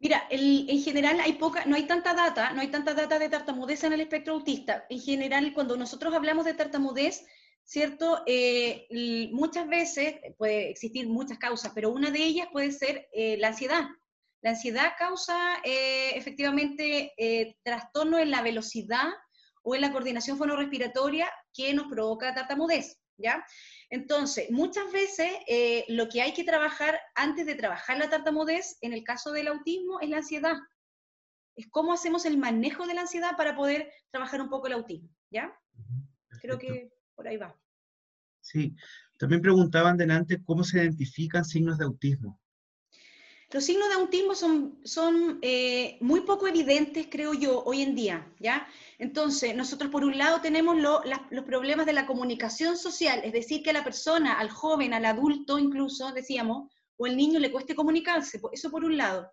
[0.00, 3.84] Mira, en general hay poca, no hay tanta data, no hay tanta data de tartamudez
[3.84, 4.84] en el espectro autista.
[4.90, 7.24] En general, cuando nosotros hablamos de tartamudez,
[7.64, 8.22] ¿cierto?
[8.26, 8.88] Eh,
[9.32, 13.84] muchas veces puede existir muchas causas, pero una de ellas puede ser eh, la ansiedad.
[14.42, 17.12] La ansiedad causa eh, efectivamente
[17.62, 19.08] trastorno en la velocidad
[19.62, 23.44] o en la coordinación fonorrespiratoria que nos provoca tartamudez, ¿ya?
[23.90, 25.30] Entonces, muchas veces
[25.88, 30.00] lo que hay que trabajar antes de trabajar la tartamudez, en el caso del autismo,
[30.00, 30.56] es la ansiedad.
[31.54, 35.10] Es cómo hacemos el manejo de la ansiedad para poder trabajar un poco el autismo,
[35.30, 35.54] ¿ya?
[36.40, 37.56] Creo que por ahí va.
[38.40, 38.74] Sí,
[39.18, 42.40] también preguntaban delante cómo se identifican signos de autismo.
[43.52, 48.32] Los signos de autismo son, son eh, muy poco evidentes, creo yo, hoy en día,
[48.38, 48.68] ¿ya?
[48.96, 53.70] Entonces, nosotros por un lado tenemos los problemas de la comunicación social, es decir, que
[53.70, 58.40] a la persona, al joven, al adulto incluso, decíamos, o al niño le cueste comunicarse,
[58.52, 59.32] eso por un lado.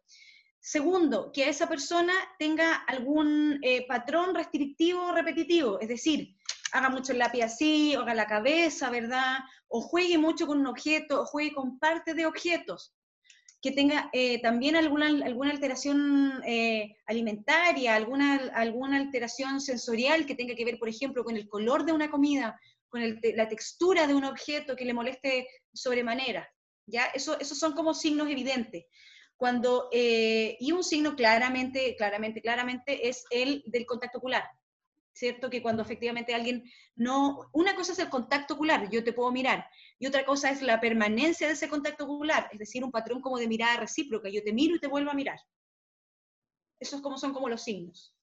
[0.59, 6.35] Segundo, que a esa persona tenga algún eh, patrón restrictivo o repetitivo, es decir,
[6.71, 9.39] haga mucho el lápiz así, o haga la cabeza, ¿verdad?
[9.67, 12.93] O juegue mucho con un objeto, o juegue con parte de objetos.
[13.61, 20.55] Que tenga eh, también alguna, alguna alteración eh, alimentaria, alguna, alguna alteración sensorial que tenga
[20.55, 22.59] que ver, por ejemplo, con el color de una comida,
[22.89, 26.47] con la textura de un objeto que le moleste sobremanera.
[26.85, 27.05] ¿ya?
[27.07, 28.85] Eso, esos son como signos evidentes.
[29.35, 34.43] Cuando, eh, y un signo claramente, claramente, claramente es el del contacto ocular.
[35.17, 35.49] ¿Cierto?
[35.49, 36.63] Que cuando efectivamente alguien
[36.95, 37.49] no...
[37.53, 39.65] Una cosa es el contacto ocular, yo te puedo mirar,
[39.99, 43.37] y otra cosa es la permanencia de ese contacto ocular, es decir, un patrón como
[43.37, 45.39] de mirada recíproca, yo te miro y te vuelvo a mirar.
[46.79, 48.13] Esos como son como los signos.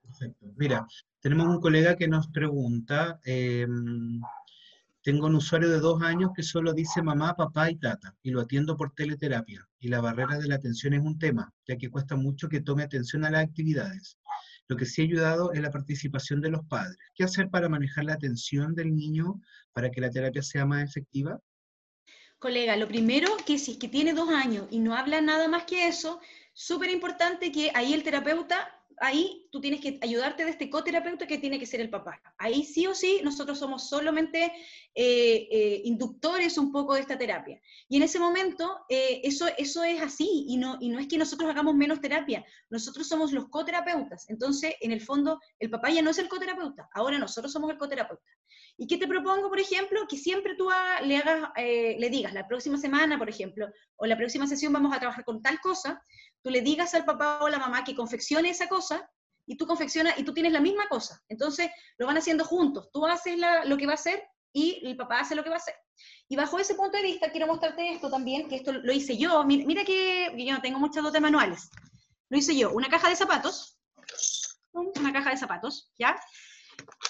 [0.00, 0.46] Perfecto.
[0.56, 0.86] Mira,
[1.20, 4.20] tenemos un colega que nos pregunta, em,
[5.02, 8.40] tengo un usuario de dos años que solo dice mamá, papá y tata, y lo
[8.40, 12.16] atiendo por teleterapia, y la barrera de la atención es un tema, ya que cuesta
[12.16, 14.18] mucho que tome atención a las actividades.
[14.70, 16.96] Lo que sí ha ayudado es la participación de los padres.
[17.16, 19.40] ¿Qué hacer para manejar la atención del niño
[19.72, 21.40] para que la terapia sea más efectiva?
[22.38, 25.64] Colega, lo primero que si es que tiene dos años y no habla nada más
[25.64, 26.20] que eso,
[26.52, 31.38] súper importante que ahí el terapeuta ahí tú tienes que ayudarte de este coterapeuta que
[31.38, 32.20] tiene que ser el papá.
[32.38, 34.52] Ahí sí o sí nosotros somos solamente
[34.94, 37.60] eh, eh, inductores un poco de esta terapia.
[37.88, 41.16] Y en ese momento eh, eso, eso es así y no, y no es que
[41.16, 44.28] nosotros hagamos menos terapia, nosotros somos los coterapeutas.
[44.28, 47.78] Entonces, en el fondo, el papá ya no es el coterapeuta, ahora nosotros somos el
[47.78, 48.22] coterapeuta.
[48.76, 50.06] ¿Y qué te propongo, por ejemplo?
[50.08, 50.68] Que siempre tú
[51.04, 54.98] le, hagas, le digas, la próxima semana, por ejemplo, o la próxima sesión vamos a
[54.98, 56.02] trabajar con tal cosa,
[56.42, 59.08] tú le digas al papá o a la mamá que confeccione esa cosa
[59.46, 61.22] y tú confeccionas y tú tienes la misma cosa.
[61.28, 62.90] Entonces lo van haciendo juntos.
[62.92, 64.22] Tú haces lo que va a hacer
[64.52, 65.74] y el papá hace lo que va a hacer.
[66.28, 69.44] Y bajo ese punto de vista quiero mostrarte esto también, que esto lo hice yo.
[69.44, 71.68] Mira, que, yo no tengo muchas dotes manuales.
[72.28, 72.70] Lo hice yo.
[72.70, 73.78] Una caja de zapatos.
[74.72, 76.16] Una caja de zapatos, ¿ya?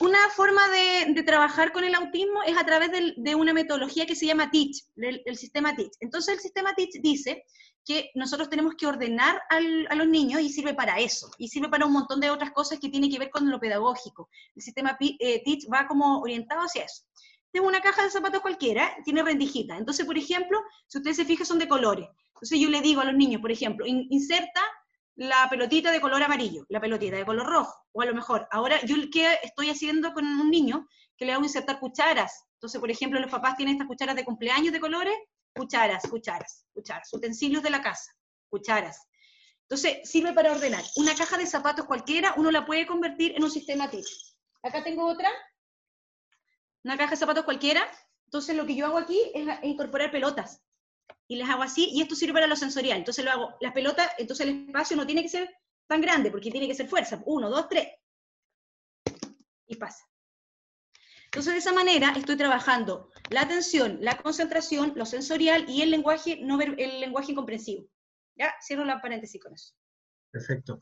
[0.00, 4.26] Una forma de, trabajar con el autismo es a través de, una metodología que se
[4.26, 5.92] llama TEACH, el, sistema TEACH.
[6.00, 7.44] Entonces el sistema TEACH dice
[7.84, 11.86] que nosotros tenemos que ordenar a los niños y sirve para eso, y sirve para
[11.86, 14.28] un montón de otras cosas que tienen que ver con lo pedagógico.
[14.54, 17.04] El sistema eh, Teach va como orientado hacia eso.
[17.52, 19.76] Tengo una caja de zapatos cualquiera, tiene rendijita.
[19.76, 22.06] Entonces, por ejemplo, si ustedes se fijan, son de colores.
[22.34, 24.62] Entonces yo le digo a los niños, por ejemplo, inserta
[25.20, 28.80] la pelotita de color amarillo, la pelotita de color rojo, o a lo mejor, ahora
[28.86, 32.46] yo qué estoy haciendo con un niño que le hago insertar cucharas.
[32.54, 35.14] Entonces, por ejemplo, los papás tienen estas cucharas de cumpleaños de colores,
[35.54, 38.10] cucharas, cucharas, cucharas, utensilios de la casa,
[38.48, 39.08] cucharas.
[39.68, 40.82] Entonces, sirve para ordenar.
[40.96, 44.08] Una caja de zapatos cualquiera, uno la puede convertir en un sistema tipo.
[44.62, 45.30] Acá tengo otra,
[46.82, 47.86] una caja de zapatos cualquiera.
[48.24, 50.62] Entonces, lo que yo hago aquí es incorporar pelotas.
[51.30, 52.98] Y les hago así, y esto sirve para lo sensorial.
[52.98, 55.48] Entonces, lo hago, las pelotas, entonces el espacio no tiene que ser
[55.86, 57.22] tan grande, porque tiene que ser fuerza.
[57.24, 57.86] Uno, dos, tres.
[59.68, 60.04] Y pasa.
[61.26, 66.40] Entonces, de esa manera estoy trabajando la atención, la concentración, lo sensorial y el lenguaje,
[66.42, 67.86] no el lenguaje incomprensivo.
[68.34, 69.72] Ya, cierro la paréntesis con eso.
[70.32, 70.80] Perfecto.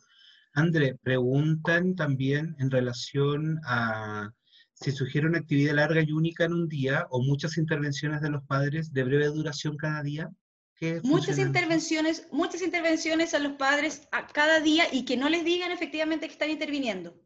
[0.55, 4.33] André, preguntan también en relación a
[4.81, 8.45] si sugiere una actividad larga y única en un día o muchas intervenciones de los
[8.45, 10.31] padres de breve duración cada día.
[11.03, 15.73] Muchas intervenciones, muchas intervenciones a los padres a cada día y que no les digan
[15.73, 17.21] efectivamente que están interviniendo.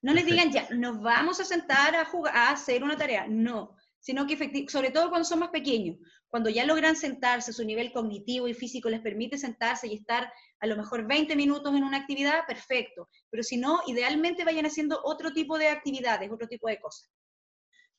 [0.00, 3.26] No les digan ya, nos vamos a sentar a jugar, a hacer una tarea.
[3.28, 5.98] No, sino que sobre todo cuando son más pequeños,
[6.34, 10.66] cuando ya logran sentarse, su nivel cognitivo y físico les permite sentarse y estar a
[10.66, 13.08] lo mejor 20 minutos en una actividad, perfecto.
[13.30, 17.08] Pero si no, idealmente vayan haciendo otro tipo de actividades, otro tipo de cosas.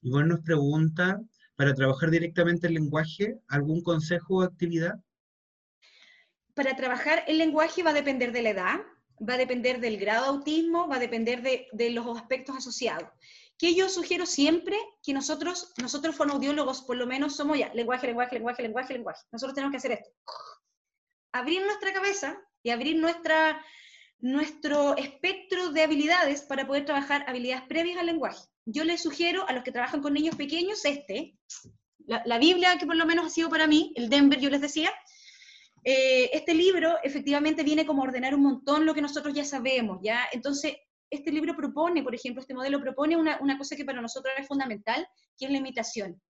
[0.02, 1.22] Igual nos pregunta,
[1.56, 4.96] para trabajar directamente el lenguaje, ¿algún consejo o actividad?
[6.56, 8.80] Para trabajar el lenguaje va a depender de la edad,
[9.18, 13.08] va a depender del grado de autismo, va a depender de, los aspectos asociados.
[13.58, 18.36] Que yo sugiero siempre que nosotros, nosotros fonoaudiólogos, por lo menos somos ya lenguaje, lenguaje,
[18.36, 19.22] lenguaje, lenguaje, lenguaje.
[19.32, 20.10] Nosotros tenemos que hacer esto.
[21.32, 23.64] Abrir nuestra cabeza y abrir nuestra,
[24.20, 28.42] nuestro espectro de habilidades para poder trabajar habilidades previas al lenguaje.
[28.66, 31.38] Yo les sugiero a los que trabajan con niños pequeños este,
[32.08, 34.62] la, la Biblia que por lo menos ha sido para mí, el Denver, yo les
[34.62, 34.92] decía,
[35.88, 40.00] eh, este libro efectivamente viene como a ordenar un montón lo que nosotros ya sabemos,
[40.02, 40.28] ¿ya?
[40.32, 40.78] Entonces,
[41.10, 45.08] este libro propone, por ejemplo, este modelo propone una, cosa que para nosotros es fundamental,
[45.38, 46.22] que es la imitación.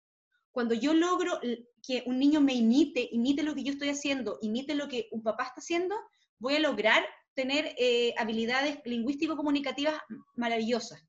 [0.51, 1.39] Cuando yo logro
[1.85, 5.21] que un niño me imite, imite lo que yo estoy haciendo, imite lo que un
[5.21, 5.95] papá está haciendo,
[6.39, 9.99] voy a lograr tener eh, habilidades lingüístico-comunicativas
[10.35, 11.05] maravillosas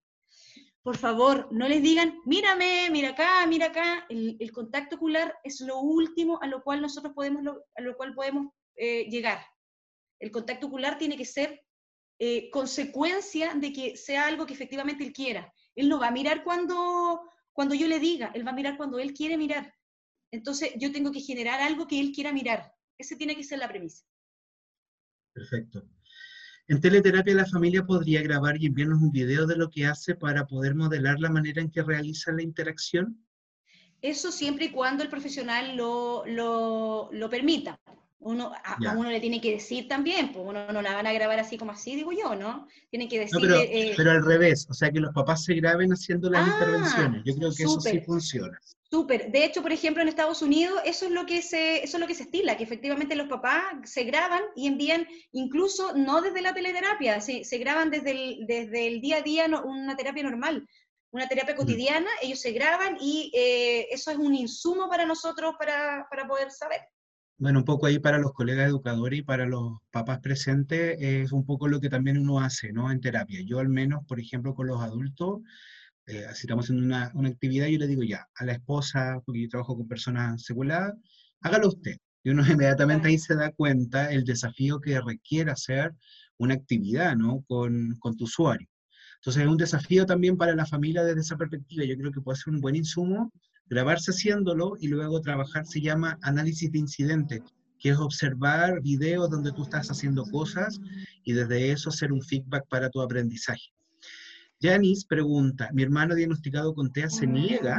[0.86, 4.06] por favor, no les digan, mírame, mira acá, mira acá.
[4.08, 7.42] El, contacto ocular es lo último a lo cual nosotros podemos,
[7.74, 9.44] a lo cual podemos eh, llegar.
[10.20, 11.60] El contacto ocular tiene que ser
[12.18, 15.52] eh, consecuencia de que sea algo que efectivamente él quiera.
[15.74, 17.20] Él no va a mirar cuando,
[17.52, 19.74] cuando yo le diga, él va a mirar cuando él quiere mirar.
[20.30, 22.72] Entonces yo tengo que generar algo que él quiera mirar.
[22.98, 24.04] Esa tiene que ser la premisa.
[25.32, 25.86] Perfecto.
[26.68, 30.46] En teleterapia la familia podría grabar y enviarnos un video de lo que hace para
[30.46, 33.24] poder modelar la manera en que realiza la interacción.
[34.02, 37.78] Eso siempre y cuando el profesional lo, lo, lo permita.
[38.26, 41.38] Uno, a, uno le tiene que decir también, pues uno no la van a grabar
[41.38, 42.66] así como así, digo yo, ¿no?
[42.90, 43.38] Tienen que decir...
[43.40, 46.52] pero, eh, pero, al revés, o sea, que los papás se graben haciendo las ah,
[46.52, 47.22] intervenciones.
[47.24, 48.58] Yo creo que eso sí funciona.
[48.90, 49.30] Súper.
[49.30, 52.06] De hecho, por ejemplo, en Estados Unidos eso es lo que se, eso es lo
[52.08, 56.52] que se estila, que efectivamente los papás se graban y envían, incluso no desde la
[56.52, 60.68] teleterapia, se, se graban desde el, desde el día a día una terapia normal,
[61.10, 66.06] una terapia cotidiana, ellos se graban y eh, eso es un insumo para nosotros para,
[66.10, 66.80] para poder saber.
[67.38, 71.44] Bueno, un poco ahí para los colegas educadores y para los papás presentes es un
[71.44, 72.90] poco lo que también uno hace, ¿no?
[72.90, 73.42] En terapia.
[73.44, 75.40] Yo al menos, por ejemplo, con los adultos,
[76.06, 79.42] eh, si estamos haciendo una, una, actividad, yo le digo ya, a la esposa, porque
[79.42, 80.94] yo trabajo con personas seguladas,
[81.42, 81.96] hágalo usted.
[82.24, 85.94] Y uno inmediatamente ahí se da cuenta el desafío que requiere hacer
[86.38, 87.44] una actividad, ¿no?
[87.48, 88.68] Con, con tu usuario.
[89.16, 91.84] Entonces es un desafío también para la familia desde esa perspectiva.
[91.84, 93.32] Yo creo que puede ser un buen insumo
[93.68, 97.42] grabarse haciéndolo y luego trabajar, se llama análisis de incidente,
[97.78, 100.80] que es observar videos donde tú estás haciendo cosas
[101.24, 103.72] y desde eso hacer un feedback para tu aprendizaje.
[104.60, 107.78] Janice pregunta, mi hermano diagnosticado con TEA se niega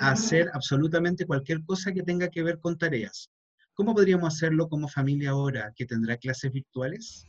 [0.00, 3.30] a hacer absolutamente cualquier cosa que tenga que ver con tareas.
[3.74, 7.26] ¿Cómo podríamos hacerlo como familia ahora que tendrá clases virtuales?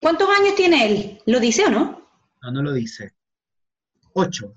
[0.00, 1.18] ¿Cuántos años tiene él?
[1.26, 2.08] ¿Lo dice o no?
[2.42, 3.12] No, no lo dice.
[4.12, 4.52] Ocho.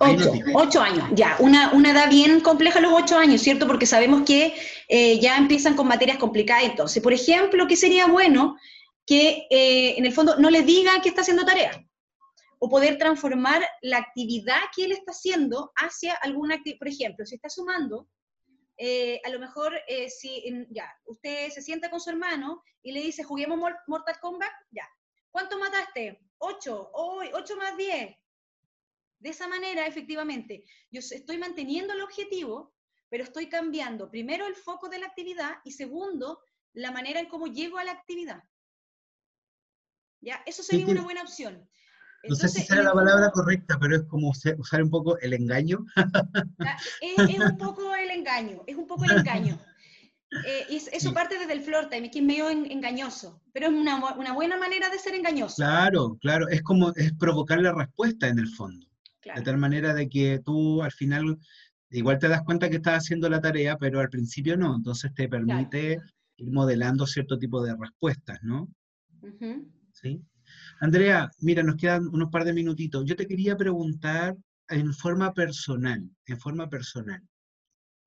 [0.53, 1.37] Ocho, años, ya.
[1.39, 3.67] Una, una, edad bien compleja los ocho años, ¿cierto?
[3.67, 4.55] Porque sabemos que
[4.87, 6.63] eh, ya empiezan con materias complicadas.
[6.63, 8.57] Entonces, por ejemplo, ¿qué sería bueno?
[9.05, 11.85] Que eh, en el fondo no le diga que está haciendo tarea
[12.59, 16.79] o poder transformar la actividad que él está haciendo hacia alguna actividad.
[16.79, 18.07] Por ejemplo, si está sumando,
[18.77, 23.01] eh, a lo mejor eh, si ya, usted se sienta con su hermano y le
[23.01, 24.87] dice, juguemos Mortal Kombat, ya.
[25.29, 26.21] ¿Cuánto mataste?
[26.37, 28.15] Ocho, hoy, ocho más diez.
[29.23, 32.75] De esa manera, efectivamente, yo estoy manteniendo el objetivo,
[33.07, 36.41] pero estoy cambiando primero el foco de la actividad y segundo,
[36.73, 38.43] la manera en cómo llego a la actividad.
[40.19, 40.43] ¿Ya?
[40.45, 41.69] Eso sería una buena opción.
[42.27, 45.85] No sé si será la palabra correcta, pero es como usar un poco el engaño.
[46.99, 49.57] Es, un poco el engaño, es un poco el engaño.
[50.47, 54.57] Eh, eso parte desde el floor time, que es medio engañoso, pero es una, buena
[54.57, 55.57] manera de ser engañoso.
[55.57, 58.87] Claro, claro, es como es provocar la respuesta en el fondo.
[59.35, 61.37] De tal manera de que tú al final
[61.89, 65.29] igual te das cuenta que estás haciendo la tarea, pero al principio no, entonces te
[65.29, 65.99] permite
[66.37, 68.67] ir modelando cierto tipo de respuestas, ¿no?
[69.91, 70.21] ¿Sí?
[70.79, 73.05] Andrea, mira, nos quedan unos par de minutitos.
[73.05, 74.35] Yo te quería preguntar
[74.69, 77.21] en forma personal, en forma personal,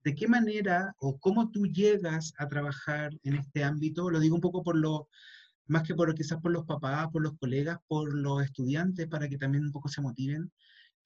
[0.05, 4.11] ¿de qué manera o cómo tú llegas a trabajar en este ámbito?
[4.11, 5.09] Lo digo un poco por lo,
[5.67, 9.39] más que por quizás por los papás, por los colegas, por los estudiantes, para que
[9.39, 10.51] también un poco se motiven.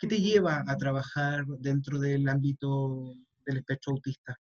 [0.01, 4.35] ¿Qué te lleva a trabajar dentro del ámbito del espectro autista?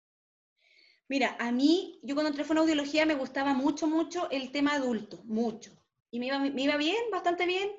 [1.08, 5.22] Mira, a mí, yo cuando entré en audiología me gustaba mucho, mucho el tema adulto,
[5.24, 5.72] mucho
[6.10, 6.26] y me
[6.64, 7.70] iba, bien, bastante bien.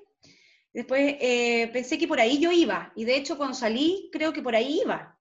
[0.73, 4.41] Después eh, pensé que por ahí yo iba, y de hecho cuando salí creo que
[4.41, 5.17] por ahí iba.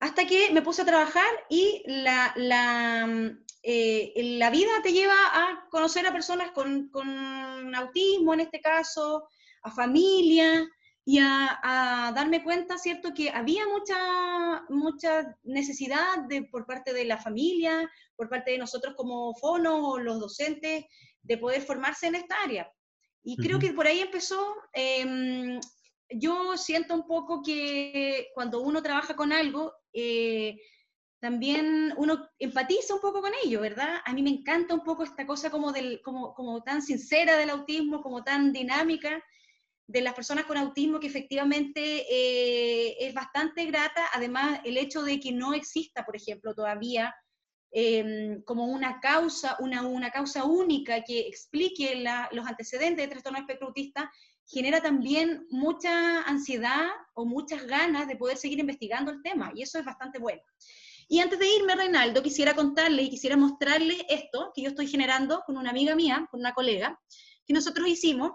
[0.00, 5.66] Hasta que me puse a trabajar y la, la, eh, la vida te lleva a
[5.70, 9.28] conocer a personas con, con, autismo, en este caso,
[9.62, 10.68] a familia,
[11.04, 17.04] y a, a, darme cuenta, ¿cierto?, que había mucha, mucha necesidad de, por parte de
[17.04, 20.86] la familia, por parte de nosotros como fono o los docentes,
[21.22, 22.70] de poder formarse en esta área.
[23.22, 25.60] Y creo que por ahí empezó, em,
[26.10, 30.58] yo siento un poco que cuando uno trabaja con algo, eh,
[31.20, 34.00] también uno empatiza un poco con ello, ¿verdad?
[34.04, 37.48] A mí me encanta un poco esta cosa como, del, como, como tan sincera del
[37.48, 39.22] autismo, como tan dinámica
[39.86, 44.02] de las personas con autismo, que efectivamente eh, es bastante grata.
[44.12, 47.14] Además, el hecho de que no exista, por ejemplo, todavía
[47.76, 53.66] Em, como una causa, una, una, causa única que explique los antecedentes de trastorno espectro
[53.66, 54.08] autista,
[54.46, 59.80] genera también mucha ansiedad o muchas ganas de poder seguir investigando el tema, y eso
[59.80, 60.40] es bastante bueno.
[61.08, 65.42] Y antes de irme, Reinaldo, quisiera contarle y quisiera mostrarle esto que yo estoy generando
[65.44, 66.96] con una amiga mía, con una colega,
[67.44, 68.34] que nosotros hicimos,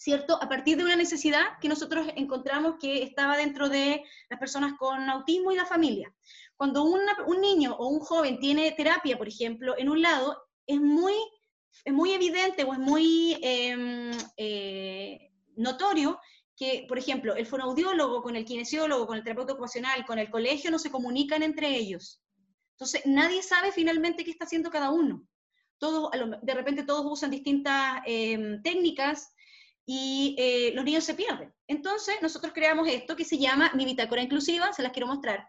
[0.00, 0.42] ¿cierto?
[0.42, 5.10] A partir de una necesidad que nosotros encontramos que estaba dentro de las personas con
[5.10, 6.10] autismo y la familia
[6.60, 11.14] cuando un niño o un joven tiene terapia, por ejemplo, en un lado, es muy,
[11.86, 16.20] es muy evidente o es muy em, eh, notorio
[16.54, 20.70] que, por ejemplo, el fonoaudiólogo con el kinesiólogo, con el terapeuta ocupacional, con el colegio
[20.70, 22.22] no se comunican entre ellos.
[22.72, 25.26] Entonces, nadie sabe finalmente qué está haciendo cada uno.
[25.78, 26.10] Todos,
[26.42, 29.32] de repente todos usan distintas em, técnicas
[29.86, 31.52] y eh, los niños se pierden.
[31.66, 35.48] Entonces, nosotros creamos esto que se llama Mi Bitácora Inclusiva, se las quiero mostrar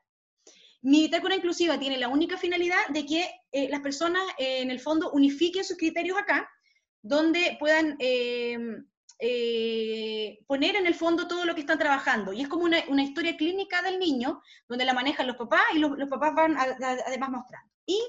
[0.81, 4.79] Mi bitácora inclusiva tiene la única finalidad de que eh, las personas eh, en el
[4.79, 6.49] fondo unifiquen sus criterios acá,
[7.01, 8.85] donde puedan em,
[9.23, 12.33] eh, poner en el fondo todo lo que están trabajando.
[12.33, 16.09] Y es como una, historia clínica del niño, donde la manejan los papás y los,
[16.09, 17.71] papás van además mostrando.
[17.85, 18.01] Y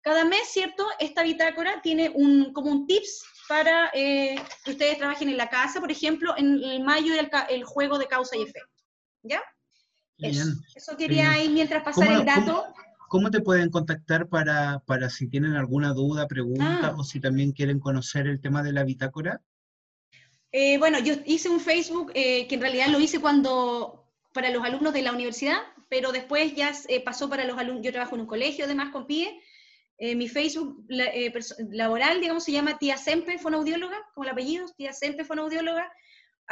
[0.00, 0.86] cada mes, ¿cierto?
[1.00, 5.90] Esta bitácora tiene un, como un tips para que ustedes trabajen en la casa, por
[5.90, 8.70] ejemplo, en el mayo el, el juego de causa y efecto.
[9.24, 9.42] ¿Ya?
[10.18, 12.64] Eso, quería ahí mientras pasar el dato.
[13.08, 16.94] ¿cómo, te pueden contactar para, para, si tienen alguna duda, pregunta ah.
[16.96, 19.40] o si también quieren conocer el tema de la bitácora?
[20.52, 24.62] Eh, bueno, yo hice un Facebook eh, que en realidad lo hice cuando para los
[24.62, 28.20] alumnos de la universidad, pero después ya eh, pasó para los alumnos, yo trabajo en
[28.20, 29.40] un colegio además con PIE,
[30.00, 30.84] mi Facebook
[31.70, 35.92] laboral, digamos, se llama Tía Sempe, fonoaudióloga, como el apellido, Tía Sempe, fonoaudióloga,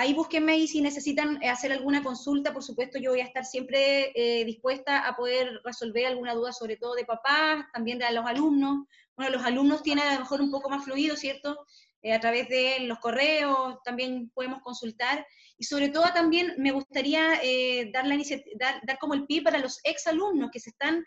[0.00, 3.44] Ahí búsquenme y si necesitan eh, hacer alguna consulta, por supuesto, yo voy a estar
[3.44, 8.24] siempre eh, dispuesta a poder resolver alguna duda, sobre todo de papás, también de los
[8.24, 8.86] alumnos.
[9.16, 11.66] Bueno, los alumnos tienen a lo mejor un poco más fluido, ¿cierto?
[12.00, 15.26] Eh, a través de los correos también podemos consultar.
[15.56, 17.40] Y sobre todo también me gustaría
[17.92, 18.16] dar, la
[18.60, 21.04] dar, dar como el pie para los exalumnos que se están,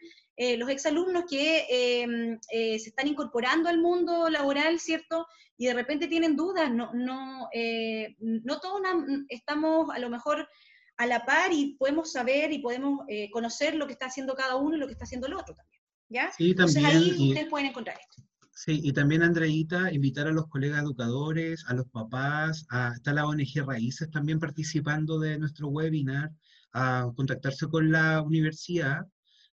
[0.57, 5.27] los exalumnos que em, se están incorporando al mundo laboral, ¿cierto?
[5.61, 8.81] y de repente tienen dudas, no, no, eh, no todos
[9.29, 10.49] estamos a lo mejor
[10.97, 14.55] a la par y podemos saber y podemos eh, conocer lo que está haciendo cada
[14.55, 15.83] uno y lo que está haciendo el otro también.
[16.09, 16.31] ¿ya?
[16.35, 16.85] Sí, también.
[16.85, 18.23] Entonces ahí ustedes pueden encontrar esto.
[18.55, 23.27] Sí, y también, Andreita, invitar a los colegas educadores, a los papás, a, está la
[23.27, 26.31] ONG Raíces también participando de nuestro webinar,
[26.73, 29.05] a contactarse con la universidad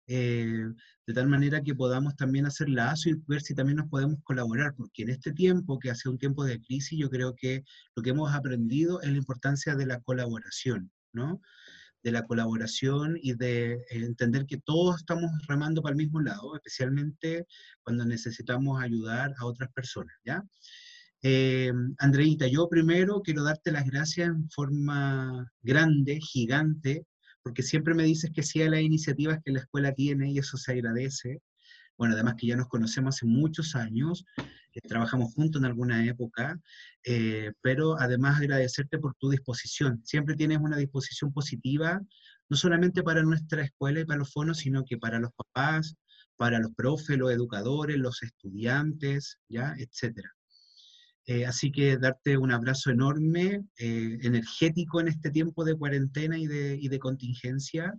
[0.08, 0.66] eh,
[1.08, 4.74] de tal manera que podamos también hacer lazo y ver si también nos podemos colaborar,
[4.76, 7.64] porque en este tiempo, que hace un tiempo de crisis, yo creo que
[7.96, 11.42] lo que hemos aprendido es la importancia de la colaboración, ¿no?
[12.04, 16.56] De la colaboración y de eh, entender que todos estamos remando para el mismo lado,
[16.56, 17.48] especialmente
[17.84, 20.44] cuando necesitamos ayudar a otras personas, ¿ya?
[21.24, 27.08] Eh, Andreita, yo primero quiero darte las gracias en forma grande, gigante,
[27.46, 30.58] porque siempre me dices que sí a las iniciativas que la escuela tiene y eso
[30.58, 31.44] se agradece.
[31.96, 34.26] Bueno, además que ya nos conocemos hace muchos años,
[34.74, 36.60] eh, trabajamos juntos en alguna época,
[37.04, 40.02] eh, pero además agradecerte por tu disposición.
[40.04, 42.02] Siempre tienes una disposición positiva,
[42.50, 45.96] no solamente para nuestra escuela y para los fonos, sino que para los papás,
[46.38, 49.76] para los profes, los educadores, los estudiantes, ¿ya?
[49.78, 50.32] etcétera.
[51.28, 56.46] Eh, así que darte un abrazo enorme, eh, energético en este tiempo de cuarentena y
[56.48, 57.94] de, contingencia.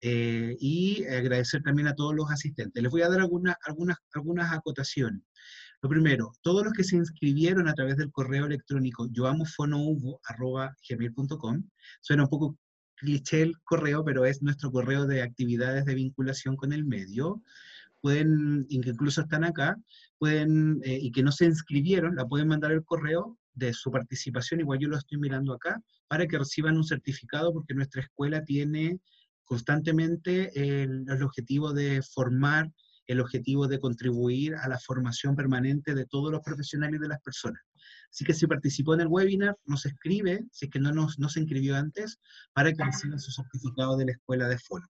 [0.00, 2.80] Eh, y agradecer también a todos los asistentes.
[2.82, 5.22] Les voy a dar algunas, algunas, acotaciones.
[5.82, 11.68] Lo primero, todos los que se inscribieron a través del correo electrónico yoamofonouvo.gmail.com,
[12.00, 12.56] suena un poco
[12.96, 17.42] cliché el correo, pero es nuestro correo de actividades de vinculación con el medio
[18.00, 19.76] pueden, incluso están acá,
[20.18, 24.60] pueden, eh, y que no se inscribieron, la pueden mandar el correo de su participación,
[24.60, 29.00] igual yo lo estoy mirando acá, para que reciban un certificado, porque nuestra escuela tiene
[29.44, 32.70] constantemente el, el objetivo de formar,
[33.06, 37.20] el objetivo de contribuir a la formación permanente de todos los profesionales y de las
[37.22, 37.62] personas.
[38.10, 41.28] Así que si participó en el webinar, nos escribe, si es que no, nos, no
[41.28, 42.18] se inscribió antes,
[42.52, 44.86] para que reciba su certificado de la escuela de foro.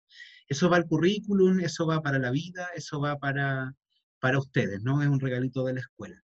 [0.49, 3.74] Eso va al currículum, eso va para la vida, eso va para,
[4.20, 5.02] para ustedes, ¿no?
[5.02, 6.22] Es un regalito de la escuela.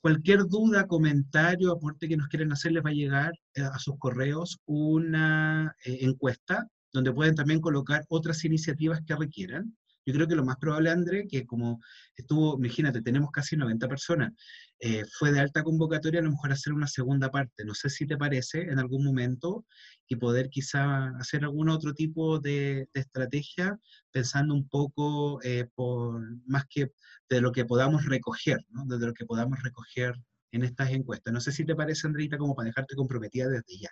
[0.00, 3.98] Cualquier duda, comentario, aporte que nos quieran hacer, les va a llegar eh, a sus
[3.98, 9.76] correos una eh, encuesta donde pueden también colocar otras iniciativas que requieran.
[10.04, 11.80] Yo creo que lo más probable, André, que como
[12.16, 14.32] estuvo, imagínate, tenemos casi 90 personas,
[14.80, 17.64] eh, fue de alta convocatoria a lo mejor hacer una segunda parte.
[17.64, 19.64] No sé si te parece en algún momento
[20.08, 23.78] y poder quizá hacer algún otro tipo de, estrategia
[24.10, 26.92] pensando un poco eh, por más que
[27.28, 28.84] de lo que podamos recoger, ¿no?
[28.86, 30.14] de lo que podamos recoger
[30.52, 31.32] en estas encuestas.
[31.32, 33.90] No sé si te parece, Andreita, como para dejarte comprometida desde ya.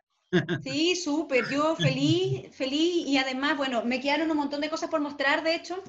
[0.62, 5.00] Sí, súper, yo feliz, feliz y además, bueno, me quedaron un montón de cosas por
[5.00, 5.82] mostrar, de hecho.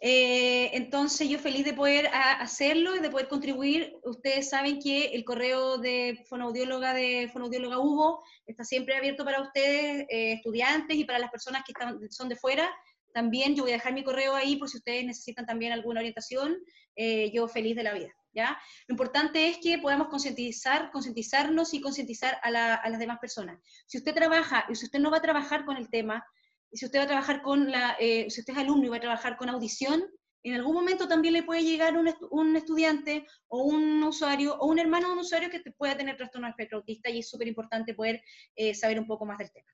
[0.00, 3.96] Eh, entonces, yo feliz de poder hacerlo y de poder contribuir.
[4.02, 10.06] Ustedes saben que el correo de fonoaudióloga de fonoaudióloga Hugo está siempre abierto para ustedes,
[10.10, 12.68] eh, estudiantes y para las personas que están, son de fuera.
[13.12, 16.58] También yo voy a dejar mi correo ahí por si ustedes necesitan también alguna orientación.
[16.94, 18.14] Eh, yo feliz de la vida.
[18.44, 23.60] Lo importante es que podamos concientizar, concientizarnos y concientizar a, las demás personas.
[23.86, 26.24] Si usted trabaja y si usted no va a trabajar con el tema,
[26.70, 28.96] y si usted va a trabajar con la, eh, si usted es alumno y va
[28.96, 30.04] a trabajar con audición,
[30.42, 35.08] en algún momento también le puede llegar un, estudiante o un usuario o un hermano
[35.08, 38.22] de un usuario que pueda tener trastorno espectro autista y es súper importante poder
[38.54, 39.66] eh, saber un poco más del tema.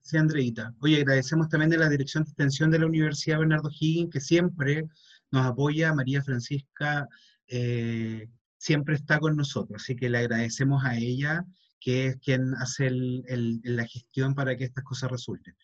[0.00, 0.74] Sí, Andreita.
[0.80, 4.84] Oye, agradecemos también de la Dirección de Extensión de la Universidad Bernardo Higgins, que siempre
[5.30, 7.06] nos apoya, María Francisca
[7.48, 11.44] eh, siempre está con nosotros, así que le agradecemos a ella,
[11.80, 15.56] que es quien hace la gestión para que estas cosas resulten.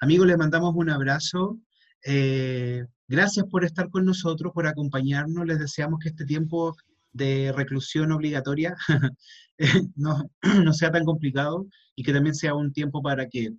[0.00, 1.58] Amigos, les mandamos un abrazo.
[2.04, 5.46] Eh, gracias por estar con nosotros, por acompañarnos.
[5.46, 6.76] Les deseamos que este tiempo
[7.12, 8.76] de reclusión obligatoria
[9.96, 10.30] no,
[10.64, 13.50] no sea tan complicado y que también sea un tiempo para que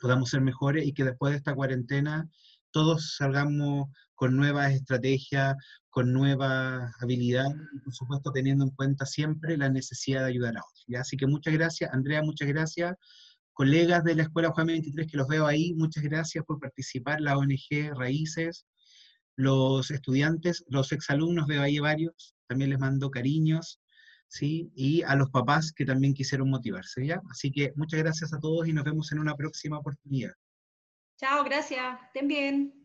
[0.00, 2.28] podamos ser mejores y que después de esta cuarentena
[2.74, 5.54] todos salgamos con nuevas estrategias,
[5.90, 11.00] con nuevas habilidades por supuesto teniendo en cuenta siempre la necesidad de ayudar a otros.
[11.00, 12.96] Así que muchas gracias, Andrea, muchas gracias.
[13.52, 17.38] Colegas de la Escuela Juan 23 que los veo ahí, muchas gracias por participar, la
[17.38, 18.66] ONG Raíces,
[19.36, 23.80] los estudiantes, los exalumnos, veo ahí varios, también les mando cariños,
[24.26, 24.72] ¿sí?
[24.74, 27.20] Y a los papás que también quisieron motivarse, ¿ya?
[27.30, 30.32] Así que muchas gracias a todos y nos vemos en una próxima oportunidad.
[31.16, 32.00] Chao, gracias.
[32.04, 32.83] Estén bien.